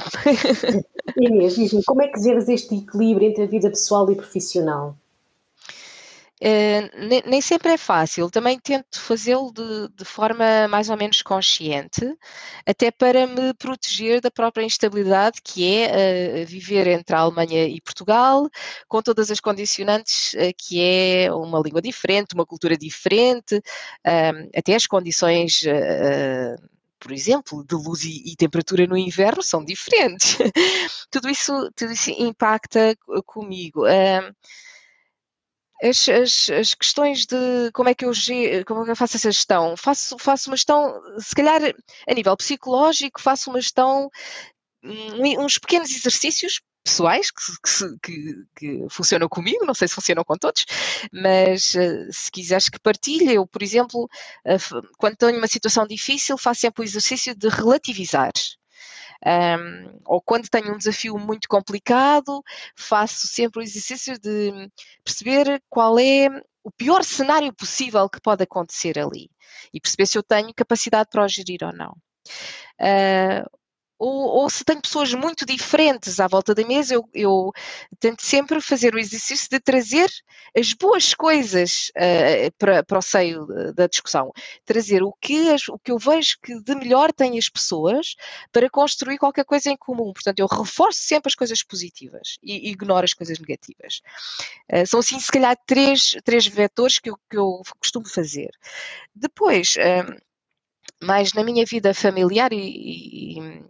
Inês, 1.17 1.55
diz-me, 1.55 1.83
como 1.83 2.01
é 2.01 2.07
que 2.07 2.21
geres 2.21 2.47
este 2.47 2.75
equilíbrio 2.75 3.29
entre 3.29 3.43
a 3.43 3.47
vida 3.47 3.69
pessoal 3.69 4.09
e 4.11 4.15
profissional? 4.15 4.95
Uh, 6.41 7.07
nem, 7.07 7.23
nem, 7.25 7.41
sempre 7.41 7.71
é 7.71 7.77
fácil, 7.77 8.29
também 8.29 8.59
tento 8.59 8.99
fazê-lo 8.99 9.53
de, 9.53 9.87
de, 9.95 10.03
forma 10.03 10.67
mais 10.67 10.89
ou 10.89 10.97
menos 10.97 11.21
consciente, 11.21 12.01
até 12.65 12.91
para 12.91 13.25
me 13.25 13.53
proteger 13.53 14.19
da 14.19 14.29
própria 14.29 14.65
instabilidade 14.65 15.39
que 15.41 15.65
é 15.65 16.43
uh, 16.43 16.45
viver 16.45 16.87
entre 16.87 17.15
a 17.15 17.19
Alemanha 17.19 17.65
e 17.67 17.79
Portugal, 17.79 18.49
com 18.85 19.01
todas 19.01 19.31
as 19.31 19.39
condicionantes 19.39 20.33
uh, 20.33 20.53
que 20.57 20.81
é 20.81 21.31
uma 21.31 21.61
língua 21.61 21.81
diferente, 21.81 22.35
uma 22.35 22.45
cultura 22.45 22.77
diferente, 22.77 23.61
até 24.53 24.75
as 24.75 24.85
condições 24.87 25.63
por 26.99 27.11
exemplo, 27.11 27.63
de 27.63 27.75
luz 27.75 28.03
e, 28.03 28.23
e, 28.25 28.35
temperatura 28.35 28.87
no 28.87 28.97
inverno 28.97 29.43
são 29.43 29.63
diferentes. 29.63 30.37
tudo, 31.11 31.29
isso, 31.29 31.71
tudo 31.75 31.91
isso 31.91 32.09
impacta 32.09 32.95
comigo. 33.25 33.85
Uh, 33.85 34.33
as, 35.81 36.07
as, 36.09 36.49
as, 36.49 36.73
questões 36.73 37.25
de 37.25 37.71
como 37.73 37.89
é 37.89 37.95
que 37.95 38.05
eu, 38.05 38.11
como 38.65 38.81
é 38.81 38.85
que 38.85 38.91
eu 38.91 38.95
faço 38.95 39.17
essa 39.17 39.31
gestão? 39.31 39.75
Faço, 39.77 40.17
faço 40.17 40.49
uma 40.49 40.55
gestão, 40.55 41.01
se 41.19 41.35
calhar 41.35 41.61
a 42.07 42.13
nível 42.13 42.35
psicológico, 42.37 43.21
faço 43.21 43.49
uma 43.49 43.61
gestão, 43.61 44.09
uns 44.83 45.57
pequenos 45.57 45.89
exercícios 45.89 46.61
pessoais 46.85 47.31
que, 47.31 47.97
que, 48.03 48.45
que, 48.55 48.85
funcionam 48.89 49.27
comigo, 49.27 49.65
não 49.65 49.73
sei 49.73 49.87
se 49.87 49.95
funcionam 49.95 50.23
com 50.23 50.37
todos, 50.37 50.65
mas 51.11 51.73
uh, 51.73 52.07
se 52.11 52.29
quiseres 52.31 52.69
que 52.69 52.79
partilhe, 52.79 53.33
eu, 53.33 53.47
por 53.47 53.63
exemplo, 53.63 54.03
uh, 54.03 54.87
quando 54.97 55.17
tenho 55.17 55.37
uma 55.37 55.47
situação 55.47 55.87
difícil, 55.87 56.37
faço 56.37 56.61
sempre 56.61 56.83
o 56.83 56.85
exercício 56.85 57.35
de 57.35 57.49
relativizar. 57.49 58.31
Um, 59.25 59.99
ou 60.05 60.21
quando 60.21 60.49
tenho 60.49 60.73
um 60.73 60.77
desafio 60.77 61.17
muito 61.17 61.47
complicado, 61.47 62.41
faço 62.75 63.27
sempre 63.27 63.59
o 63.59 63.63
exercício 63.63 64.19
de 64.19 64.69
perceber 65.03 65.61
qual 65.69 65.99
é 65.99 66.27
o 66.63 66.71
pior 66.71 67.03
cenário 67.03 67.53
possível 67.53 68.09
que 68.09 68.19
pode 68.19 68.43
acontecer 68.43 68.97
ali 68.97 69.29
e 69.73 69.79
perceber 69.79 70.07
se 70.07 70.17
eu 70.17 70.23
tenho 70.23 70.53
capacidade 70.55 71.09
para 71.11 71.23
o 71.23 71.27
gerir 71.27 71.59
ou 71.63 71.71
não. 71.71 71.91
Uh, 72.81 73.47
ou, 74.05 74.43
ou, 74.43 74.49
se 74.51 74.63
tenho 74.63 74.81
pessoas 74.81 75.11
muito 75.15 75.47
diferentes 75.47 76.19
à 76.19 76.27
volta 76.27 76.53
da 76.53 76.63
mesa, 76.63 76.93
eu, 76.93 77.09
eu, 77.11 77.51
tento 77.99 78.23
sempre 78.23 78.61
fazer 78.61 78.93
o 78.93 78.99
exercício 78.99 79.49
de 79.49 79.59
trazer 79.59 80.07
as 80.55 80.73
boas 80.73 81.15
coisas 81.15 81.91
uh, 81.97 82.53
para, 82.59 82.83
para 82.83 82.99
o 82.99 83.01
seio 83.01 83.47
da 83.73 83.87
discussão. 83.87 84.31
Trazer 84.63 85.01
o 85.01 85.11
que, 85.11 85.49
as, 85.49 85.67
o 85.69 85.79
que 85.79 85.91
eu 85.91 85.97
vejo 85.97 86.37
que 86.43 86.61
de 86.61 86.75
melhor 86.75 87.11
têm 87.11 87.39
as 87.39 87.49
pessoas 87.49 88.15
para 88.51 88.69
construir 88.69 89.17
qualquer 89.17 89.43
coisa 89.43 89.71
em 89.71 89.77
comum. 89.77 90.13
Portanto, 90.13 90.37
eu 90.37 90.45
reforço 90.45 90.99
sempre 90.99 91.29
as 91.29 91.35
coisas 91.35 91.63
positivas 91.63 92.37
e, 92.43 92.69
ignoro 92.69 93.05
as 93.05 93.13
coisas 93.13 93.39
negativas. 93.39 94.01
Uh, 94.71 94.85
são 94.85 94.99
assim, 94.99 95.19
se 95.19 95.31
calhar, 95.31 95.57
três, 95.65 96.15
três 96.23 96.45
vetores 96.45 96.99
que 96.99 97.09
eu, 97.09 97.17
que 97.27 97.37
eu 97.37 97.61
costumo 97.79 98.07
fazer. 98.07 98.51
Depois. 99.15 99.75
Uh, 99.77 100.23
mais 101.03 101.33
na 101.33 101.43
minha 101.43 101.65
vida 101.65 101.93
familiar 101.93 102.53
e, 102.53 103.37
e, 103.37 103.65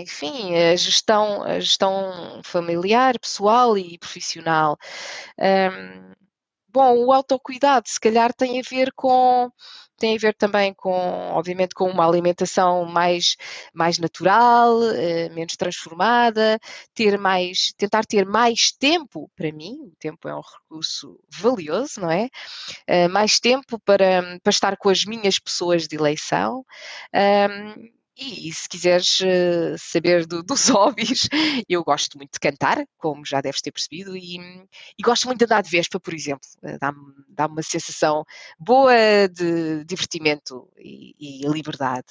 enfim, 0.00 0.54
a 0.54 0.76
gestão, 0.76 1.42
a 1.42 1.60
gestão 1.60 2.40
familiar, 2.44 3.18
pessoal 3.18 3.76
e 3.76 3.98
profissional. 3.98 4.76
Um, 5.38 6.14
bom, 6.68 7.06
o 7.06 7.12
autocuidado 7.12 7.88
se 7.88 8.00
calhar 8.00 8.32
tem 8.34 8.60
a 8.60 8.62
ver 8.68 8.92
com 8.94 9.50
tem 9.98 10.14
a 10.16 10.18
ver 10.18 10.34
também 10.34 10.72
com, 10.72 10.92
obviamente, 11.32 11.74
com 11.74 11.90
uma 11.90 12.06
alimentação 12.06 12.84
mais, 12.84 13.36
mais 13.74 13.98
natural, 13.98 14.78
uh, 14.78 15.34
menos 15.34 15.56
transformada, 15.56 16.58
ter 16.94 17.18
mais, 17.18 17.72
tentar 17.76 18.06
ter 18.06 18.24
mais 18.24 18.70
tempo 18.70 19.28
para 19.36 19.52
mim, 19.52 19.76
o 19.82 19.92
tempo 19.98 20.28
é 20.28 20.34
um 20.34 20.40
recurso 20.40 21.18
valioso, 21.28 22.00
não 22.00 22.10
é? 22.10 22.28
Uh, 22.88 23.10
mais 23.10 23.40
tempo 23.40 23.78
para, 23.80 24.38
para 24.42 24.50
estar 24.50 24.76
com 24.76 24.88
as 24.88 25.04
minhas 25.04 25.38
pessoas 25.38 25.88
de 25.88 25.96
eleição. 25.96 26.64
E, 28.18 28.52
se 28.52 28.68
quiseres 28.68 29.20
uh, 29.20 29.76
saber 29.78 30.26
do, 30.26 30.42
dos 30.42 30.68
hobbies, 30.68 31.28
eu 31.68 31.84
gosto 31.84 32.18
muito 32.18 32.32
de 32.32 32.40
cantar, 32.40 32.84
como 32.98 33.24
já 33.24 33.40
deves 33.40 33.60
ter 33.60 33.70
percebido, 33.70 34.16
e, 34.16 34.38
e 34.98 35.02
gosto 35.02 35.26
muito 35.26 35.38
de 35.38 35.44
andar 35.44 35.62
de 35.62 35.70
vespa, 35.70 36.00
por 36.00 36.12
exemplo. 36.12 36.48
Uh, 36.62 36.78
Dá-me 36.80 36.98
dá 37.28 37.46
uma 37.46 37.62
sensação 37.62 38.24
boa 38.58 38.92
de 39.32 39.84
divertimento 39.84 40.68
e, 40.76 41.14
e 41.18 41.48
liberdade. 41.48 42.08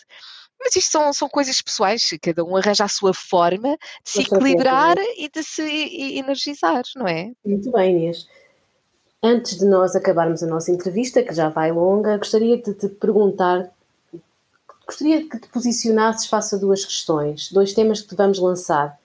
Mas 0.60 0.76
isto 0.76 0.91
são, 0.91 1.13
são 1.13 1.30
coisas 1.30 1.62
pessoais, 1.62 2.10
cada 2.22 2.43
um 2.43 2.56
arranja 2.56 2.86
a 2.86 2.88
sua 2.88 3.13
forma 3.13 3.78
de 4.04 4.10
se 4.10 4.22
equilibrar 4.22 4.96
e 5.17 5.30
de 5.30 5.43
se 5.43 5.62
energizar, 6.17 6.82
não 6.96 7.08
é? 7.08 7.32
Muito 7.46 7.72
bem, 7.72 7.96
Inês. 7.96 8.28
Antes 9.22 9.58
de 9.58 9.65
nós 9.65 9.96
acabarmos 9.96 10.41
a 10.41 10.48
nossa 10.48 10.72
entrevista, 10.72 11.22
que 11.22 11.34
já 11.34 11.50
vai 11.50 11.72
longa, 11.72 12.17
gostaria 12.17 12.58
de 12.58 12.74
te 12.74 12.88
perguntar 12.88 13.70
Gostaria 14.88 15.28
que 15.28 15.38
te 15.38 15.50
posicionasses 15.50 16.28
face 16.28 16.56
a 16.56 16.58
duas 16.58 16.86
questões, 16.86 17.52
dois 17.52 17.73
temas 17.73 18.00
que 18.00 18.08
te 18.08 18.15
vamos 18.15 18.39
lançar. 18.39 18.97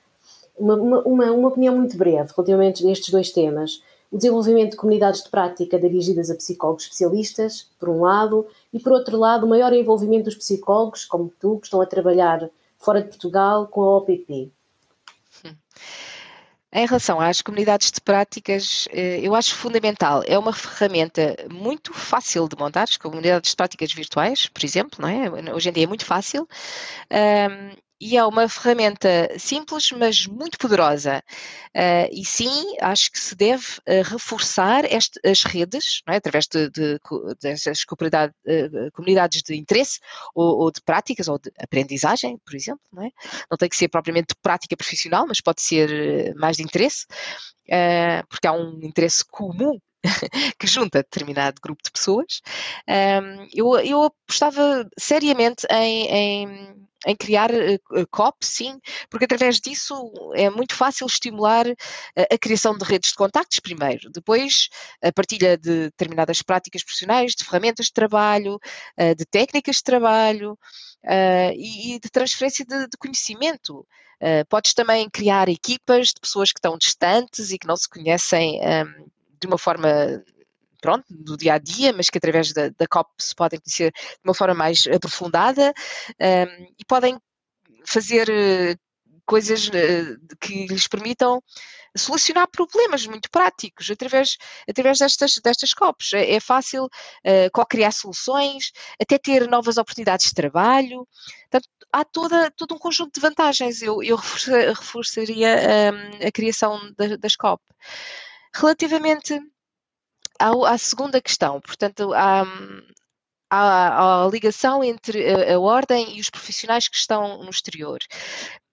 Uma, 0.57 0.77
uma, 0.77 1.33
uma 1.33 1.49
opinião 1.49 1.77
muito 1.77 1.97
breve 1.97 2.33
relativamente 2.37 2.87
a 2.87 2.93
estes 2.93 3.11
dois 3.11 3.33
temas. 3.33 3.83
O 4.11 4.17
desenvolvimento 4.17 4.73
de 4.73 4.77
comunidades 4.77 5.25
de 5.25 5.31
prática 5.31 5.81
dirigidas 5.81 6.31
a 6.31 6.37
psicólogos 6.37 6.85
especialistas, 6.85 7.69
por 7.81 7.89
um 7.89 8.03
lado, 8.03 8.47
e 8.73 8.79
por 8.79 8.93
outro 8.93 9.19
lado, 9.19 9.45
o 9.45 9.49
maior 9.49 9.73
envolvimento 9.73 10.27
dos 10.27 10.37
psicólogos, 10.37 11.05
como 11.05 11.33
tu, 11.41 11.59
que 11.59 11.67
estão 11.67 11.81
a 11.81 11.87
trabalhar 11.87 12.49
fora 12.79 13.03
de 13.03 13.09
Portugal 13.09 13.67
com 13.67 13.83
a 13.83 13.97
OPP. 13.97 14.53
Em 16.75 16.87
relação 16.87 17.21
às 17.21 17.43
comunidades 17.43 17.91
de 17.93 18.01
práticas, 18.01 18.89
eh, 18.91 19.21
eu 19.23 19.35
acho 19.35 19.55
fundamental. 19.55 20.23
É 20.27 20.39
uma 20.39 20.53
ferramenta 20.55 21.37
muito 21.51 21.93
fácil 21.93 22.49
de 22.49 22.57
montar, 22.57 22.85
as 22.85 22.97
comunidades 22.97 23.51
de 23.51 23.57
práticas 23.57 23.93
virtuais, 23.93 24.47
por 24.47 24.65
exemplo, 24.65 24.99
não 25.03 25.09
é? 25.09 25.53
Hoje 25.55 25.69
em 25.69 25.73
dia 25.73 25.85
é 25.85 25.87
muito 25.87 26.07
fácil. 26.07 26.49
E 28.03 28.17
é 28.17 28.25
uma 28.25 28.49
ferramenta 28.49 29.33
simples, 29.39 29.93
mas 29.93 30.27
muito 30.27 30.59
poderosa. 30.59 31.23
Uh, 31.69 32.11
e 32.11 32.25
sim, 32.25 32.77
acho 32.81 33.13
que 33.13 33.21
se 33.21 33.37
deve 33.37 33.65
uh, 33.89 34.03
reforçar 34.05 34.85
este, 34.93 35.21
as 35.25 35.45
redes, 35.45 36.03
é? 36.09 36.17
através 36.17 36.49
de, 36.49 36.69
de, 36.69 36.99
dessas 37.41 37.83
uh, 37.83 38.91
comunidades 38.93 39.43
de 39.43 39.55
interesse 39.55 40.01
ou, 40.35 40.63
ou, 40.63 40.73
de 40.73 40.81
práticas 40.83 41.29
ou 41.29 41.39
de 41.39 41.53
aprendizagem, 41.57 42.37
por 42.45 42.57
exemplo. 42.57 42.83
Não, 42.93 43.05
é? 43.05 43.11
não 43.49 43.57
tem 43.57 43.69
que 43.69 43.77
ser 43.77 43.87
propriamente 43.87 44.35
prática 44.43 44.77
profissional, 44.77 45.25
mas 45.25 45.41
pode 45.41 45.63
ser 45.63 46.35
mais 46.35 46.57
de 46.57 46.65
interesse, 46.65 47.07
porque 48.29 48.49
há 48.49 48.53
um 48.53 48.81
interesse 48.83 49.25
comum 49.25 49.79
que 50.59 50.67
junta 50.67 50.99
determinado 50.99 51.61
grupo 51.63 51.81
de 51.85 51.93
pessoas. 51.93 52.41
Um, 52.89 53.47
eu, 53.55 53.79
eu 53.79 54.03
apostava 54.03 54.89
seriamente 54.99 55.65
em, 55.71 56.07
em 56.09 56.89
em 57.07 57.17
criar 57.17 57.51
uh, 57.51 58.07
COP, 58.11 58.45
sim, 58.45 58.79
porque 59.11 59.25
através 59.25 59.61
disso 59.61 60.13
é 60.35 60.51
muito 60.51 60.75
fácil 60.75 61.07
estimular 61.07 61.67
uh, 61.67 61.75
a 62.17 62.39
criação 62.39 62.77
de 62.77 62.85
redes 62.85 63.11
de 63.11 63.17
contactos 63.17 63.61
primeiro, 63.61 64.11
depois 64.11 64.69
a 65.03 65.13
partilha 65.13 65.57
de 65.57 65.85
determinadas 65.85 66.43
práticas 66.43 66.83
profissionais, 66.83 67.33
de 67.33 67.45
ferramentas 67.45 67.87
de 67.87 67.93
trabalho, 67.93 68.57
uh, 68.99 69.15
de 69.15 69.25
técnicas 69.25 69.77
de 69.77 69.83
trabalho 69.83 70.59
e, 71.57 71.95
e, 71.95 71.99
de 71.99 72.09
transferência 72.09 72.65
de, 72.65 72.87
de 72.87 72.97
conhecimento. 72.97 73.85
podes 74.49 74.73
também 74.73 75.11
criar 75.11 75.49
equipas 75.49 76.09
de 76.09 76.21
pessoas 76.21 76.53
que 76.53 76.59
estão 76.59 76.79
distantes 76.79 77.51
e 77.51 77.59
que 77.59 77.67
não 77.67 77.77
se 77.77 77.89
conhecem 77.89 78.61
um, 78.61 79.09
de 79.41 79.49
uma 79.49 79.59
forma 79.59 80.23
pronto, 80.83 81.05
do 81.09 81.37
dia 81.37 81.55
a 81.55 81.59
dia, 81.59 81.93
mas 81.93 82.11
que 82.11 82.19
através 82.19 82.53
da, 82.53 82.69
da 82.69 82.87
COP 82.89 83.09
se 83.19 83.35
podem 83.35 83.61
conhecer 83.61 83.93
de 83.93 84.21
uma 84.25 84.35
forma 84.35 84.55
mais 84.55 84.85
aprofundada 84.89 85.73
um, 86.21 86.65
e 86.79 86.85
podem 86.87 87.17
fazer 87.87 88.29
uh, 88.29 88.79
coisas 89.25 89.69
uh, 89.69 90.37
que 90.41 90.67
lhes 90.67 90.89
permitam 90.89 91.41
solucionar 91.97 92.49
problemas 92.51 93.07
muito 93.07 93.31
práticos 93.31 93.91
através, 93.91 94.37
através 94.69 94.99
destas, 94.99 95.35
destas 95.43 95.73
COPs. 95.73 96.15
É, 96.15 96.33
é 96.33 96.41
fácil 96.41 96.87
uh, 96.87 97.51
co-criar 97.53 97.93
soluções, 97.93 98.73
até 99.01 99.19
ter 99.19 99.49
novas 99.49 99.77
oportunidades 99.77 100.27
de 100.27 100.35
trabalho. 100.35 101.07
Portanto, 101.51 101.69
há 101.93 102.05
toda, 102.05 102.51
todo 102.51 102.75
um 102.75 102.79
conjunto 102.79 103.13
de 103.15 103.21
vantagens. 103.21 103.83
Eu, 103.83 104.03
eu 104.03 104.17
reforçaria 104.17 105.93
um, 105.93 106.27
a 106.27 106.33
criação 106.33 106.81
da, 106.97 107.17
das 107.17 107.37
COP. 107.37 107.63
Relativamente 108.55 109.39
à, 110.39 110.73
à 110.73 110.79
segunda 110.79 111.21
questão, 111.21 111.61
portanto, 111.61 112.13
a 112.15 112.47
ligação 114.33 114.83
entre 114.83 115.29
a, 115.29 115.55
a, 115.55 115.61
ordem 115.61 116.17
e 116.17 116.21
os 116.21 116.31
profissionais 116.31 116.89
que 116.89 116.97
estão 116.97 117.43
no 117.43 117.51
exterior. 117.51 117.99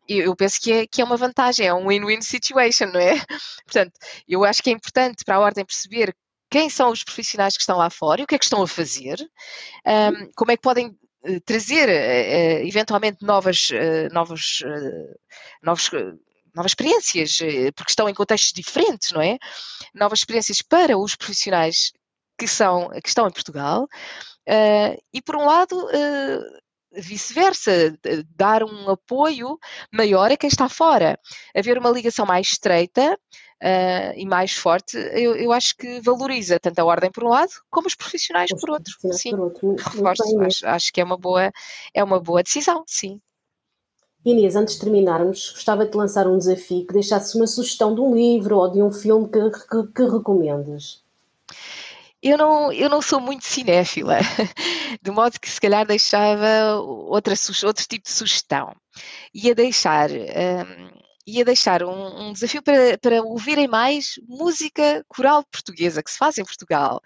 Eu, 0.08 0.36
penso 0.36 0.60
que 0.60 0.72
é, 0.72 0.88
que 0.88 1.02
é 1.02 1.06
uma 1.06 1.17
vantagem, 1.17 1.67
é 1.67 1.74
um 1.74 1.88
win-win 1.88 2.22
situation, 2.22 2.88
não 2.88 3.00
é? 3.00 3.13
Portanto, 3.63 3.93
eu 4.28 4.43
acho 4.43 4.63
que 4.63 4.72
é 4.72 4.74
importante 4.74 5.24
para 5.24 5.36
a 5.36 5.39
ordem 5.39 5.63
perceber 5.63 6.15
quem 6.50 6.67
são 6.69 6.89
os 6.89 7.04
profissionais 7.04 7.56
que 7.56 7.62
estão 7.62 7.78
lá 7.78 7.91
fora 7.91 8.22
e 8.22 8.24
o 8.24 8.28
que 8.28 8.34
é 8.34 8.39
que 8.39 8.45
estão 8.45 8.63
a 8.63 8.67
fazer, 8.67 9.19
um, 9.86 10.32
como 10.36 10.52
é 10.52 10.56
que 10.56 10.63
podem 10.63 10.88
uh, 10.88 11.41
trazer 11.45 11.88
uh, 11.88 12.67
eventualmente 12.67 13.24
novas, 13.24 13.69
uh, 13.69 14.12
novos, 14.12 14.63
novos 15.62 15.91
novas 16.56 16.72
experiências, 16.72 17.40
eh, 17.42 17.72
porque 17.72 17.92
estão 17.92 18.10
em 18.10 18.14
contextos 18.14 18.54
diferentes, 18.54 19.12
não 19.12 19.22
é? 19.22 19.38
Novas 19.94 20.20
experiências 20.20 20.62
para 20.62 20.98
os 20.98 21.16
profissionais 21.16 21.92
que, 22.38 22.48
são, 22.48 22.90
que 23.02 23.10
estão 23.10 23.28
em 23.28 23.32
Portugal. 23.32 23.84
Uh, 24.48 24.98
e, 25.14 25.22
por 25.22 25.36
um 25.36 25.46
lado, 25.46 25.76
uh, 25.76 26.60
vice-versa, 26.92 27.96
dar 28.36 28.64
um 28.64 28.90
apoio 28.90 29.60
maior 29.94 30.32
a 30.32 30.38
quem 30.38 30.48
está 30.48 30.68
fora. 30.68 31.20
Haver 31.56 31.78
uma 31.78 31.92
ligação 31.92 32.26
mais 32.26 32.48
estreita 32.48 33.14
uh, 33.14 34.14
e 34.16 34.26
mais 34.26 34.54
forte, 34.54 34.98
eu, 34.98 35.36
eu, 35.36 35.52
acho 35.52 35.76
que 35.76 36.02
valoriza 36.02 36.60
tanto 36.60 36.80
a 36.80 36.86
ordem 36.86 37.12
por 37.12 37.24
um 37.24 37.30
lado, 37.30 37.52
como 37.70 37.88
os 37.88 37.96
profissionais 37.96 38.50
por 38.60 38.72
outro. 38.72 38.94
Sim, 39.14 39.32
por 39.32 39.40
outro. 39.42 39.76
reforço, 39.76 40.42
acho, 40.42 40.68
acho, 40.68 40.94
que 40.94 41.02
é 41.02 41.04
uma, 41.04 41.18
boa, 41.18 41.52
é 41.94 42.04
uma 42.04 42.20
boa 42.20 42.42
decisão, 42.42 42.84
sim. 42.88 43.22
Inês, 44.26 44.56
antes 44.56 44.76
de 44.76 44.82
terminarmos, 44.82 45.52
gostava 45.52 45.86
de 45.86 45.96
lançar 45.96 46.28
um 46.28 46.38
desafio 46.38 46.86
que 46.86 46.94
deixasse 46.94 47.38
uma 47.38 47.48
sugestão 47.48 47.96
de 47.96 48.02
um 48.02 48.14
livro 48.14 48.58
ou 48.58 48.72
de 48.72 48.82
um 48.82 48.92
filme 48.92 49.30
que, 49.30 49.40
que, 49.50 49.88
que 49.96 50.04
recomendas. 50.04 51.02
Eu 52.22 52.38
não, 52.38 52.72
eu 52.74 52.90
não 52.90 53.02
sou 53.02 53.22
muito 53.22 53.46
cinéfila, 53.46 54.18
de 55.02 55.10
modo 55.10 55.40
que 55.40 55.50
se 55.50 55.60
calhar 55.60 55.86
deixava 55.86 56.76
outra, 56.82 57.34
outro 57.66 57.88
tipo 57.88 58.04
de 58.04 58.12
sugestão. 58.12 58.76
Ia 59.34 59.56
deixar 59.56 60.10
um, 60.12 60.90
ia 61.30 61.46
deixar 61.46 61.84
um, 61.84 62.30
um, 62.30 62.34
desafio 62.34 62.62
para, 62.62 62.98
para 62.98 63.22
ouvirem 63.22 63.68
mais 63.68 64.13
música 64.28 65.04
coral 65.08 65.44
portuguesa 65.46 66.02
que 66.02 66.12
se 66.12 66.18
faz 66.18 66.38
em 66.38 66.44
Portugal. 66.44 67.02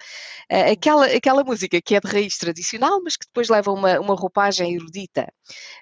Uh, 0.52 0.72
aquela, 0.72 1.06
aquela 1.06 1.44
música 1.44 1.82
que 1.82 1.96
é 1.96 2.00
de 2.00 2.08
raiz 2.08 2.38
tradicional, 2.38 3.02
mas 3.04 3.16
que 3.16 3.26
depois 3.26 3.50
leva 3.50 3.72
uma, 3.72 4.00
uma 4.00 4.16
roupagem 4.16 4.76
erudita. 4.76 5.28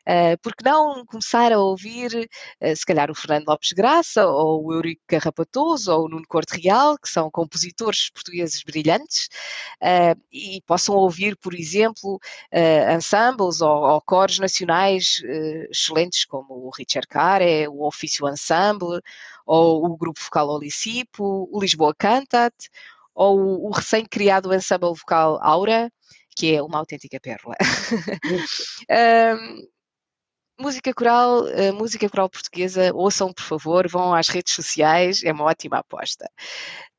Uh, 0.02 0.38
porque 0.42 0.64
não 0.64 1.06
começar 1.06 1.52
a 1.52 1.60
ouvir, 1.60 2.30
uh, 2.62 2.76
se 2.76 2.86
calhar, 2.86 3.12
o 3.12 3.16
Fernando 3.16 3.48
Lopes 3.48 3.72
Graça, 3.74 4.26
ou 4.26 4.66
o 4.66 4.74
Eurico 4.74 5.02
Carrapatoso, 5.08 5.92
ou 5.92 6.06
o 6.06 6.10
Nuno 6.10 6.26
Corte 6.28 6.60
Real, 6.60 6.98
que 6.98 7.10
são 7.10 7.30
compositores 7.30 8.10
portugueses 8.10 8.64
brilhantes, 8.64 9.30
e 10.32 10.62
possam 10.66 10.96
ouvir, 10.96 11.36
por 11.38 11.54
exemplo, 11.54 12.20
ensembles 12.96 13.62
ou, 13.62 13.84
ou 13.84 14.02
coros 14.02 14.40
nacionais 14.40 15.22
excelentes, 15.70 16.26
como 16.26 16.54
o 16.54 16.72
Richard 16.76 17.08
Care, 17.08 17.68
o 17.68 17.86
Ofício 17.86 18.26
Ensemble, 18.32 19.02
ou 19.46 19.86
o 19.86 19.98
Grupo 19.98 20.22
Vocal 20.22 20.50
Olicipo, 20.50 21.50
o 21.52 21.60
Lisboa 21.60 21.94
Cantat, 21.98 22.54
ou 23.14 23.68
o, 23.68 23.72
recém-criado 23.72 24.54
Ensemble 24.54 24.94
Vocal 24.94 25.40
Aura, 25.42 25.92
que 26.36 26.56
é 26.56 26.62
uma 26.62 26.80
autêntica 26.80 27.20
pérola. 27.20 27.56
um, 28.90 29.68
música 30.62 30.94
coral, 30.94 31.44
uh, 31.44 31.74
música 31.74 32.10
coral 32.10 32.30
portuguesa, 32.30 32.94
ouçam 32.94 33.34
por 33.34 33.44
favor, 33.44 33.88
vão 33.88 34.14
às 34.14 34.30
redes 34.30 34.54
sociais, 34.54 35.24
é 35.24 35.32
uma 35.32 35.46
ótima 35.46 35.80
aposta. 35.80 36.30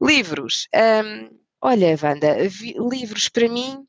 Livros. 0.01 0.69
Um, 0.75 1.31
olha, 1.61 1.99
Wanda, 2.03 2.37
livros 2.91 3.29
para 3.29 3.49
mim 3.49 3.87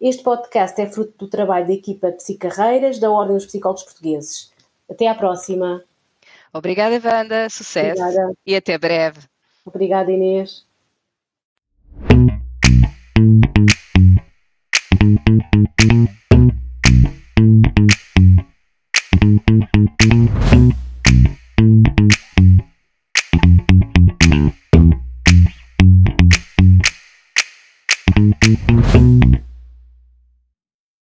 Este 0.00 0.22
podcast 0.22 0.80
é 0.80 0.86
fruto 0.86 1.12
do 1.18 1.28
trabalho 1.28 1.66
da 1.66 1.72
equipa 1.72 2.12
Psicarreiras 2.12 2.98
da 2.98 3.10
Ordem 3.10 3.34
dos 3.34 3.46
Psicólogos 3.46 3.82
Portugueses. 3.82 4.52
Até 4.88 5.08
à 5.08 5.14
próxima. 5.14 5.82
Obrigada, 6.52 7.00
Wanda. 7.04 7.50
Sucesso. 7.50 8.00
Obrigada. 8.00 8.32
E 8.46 8.54
até 8.54 8.78
breve. 8.78 9.20
Obrigada, 9.66 10.10
Inês. 10.10 10.66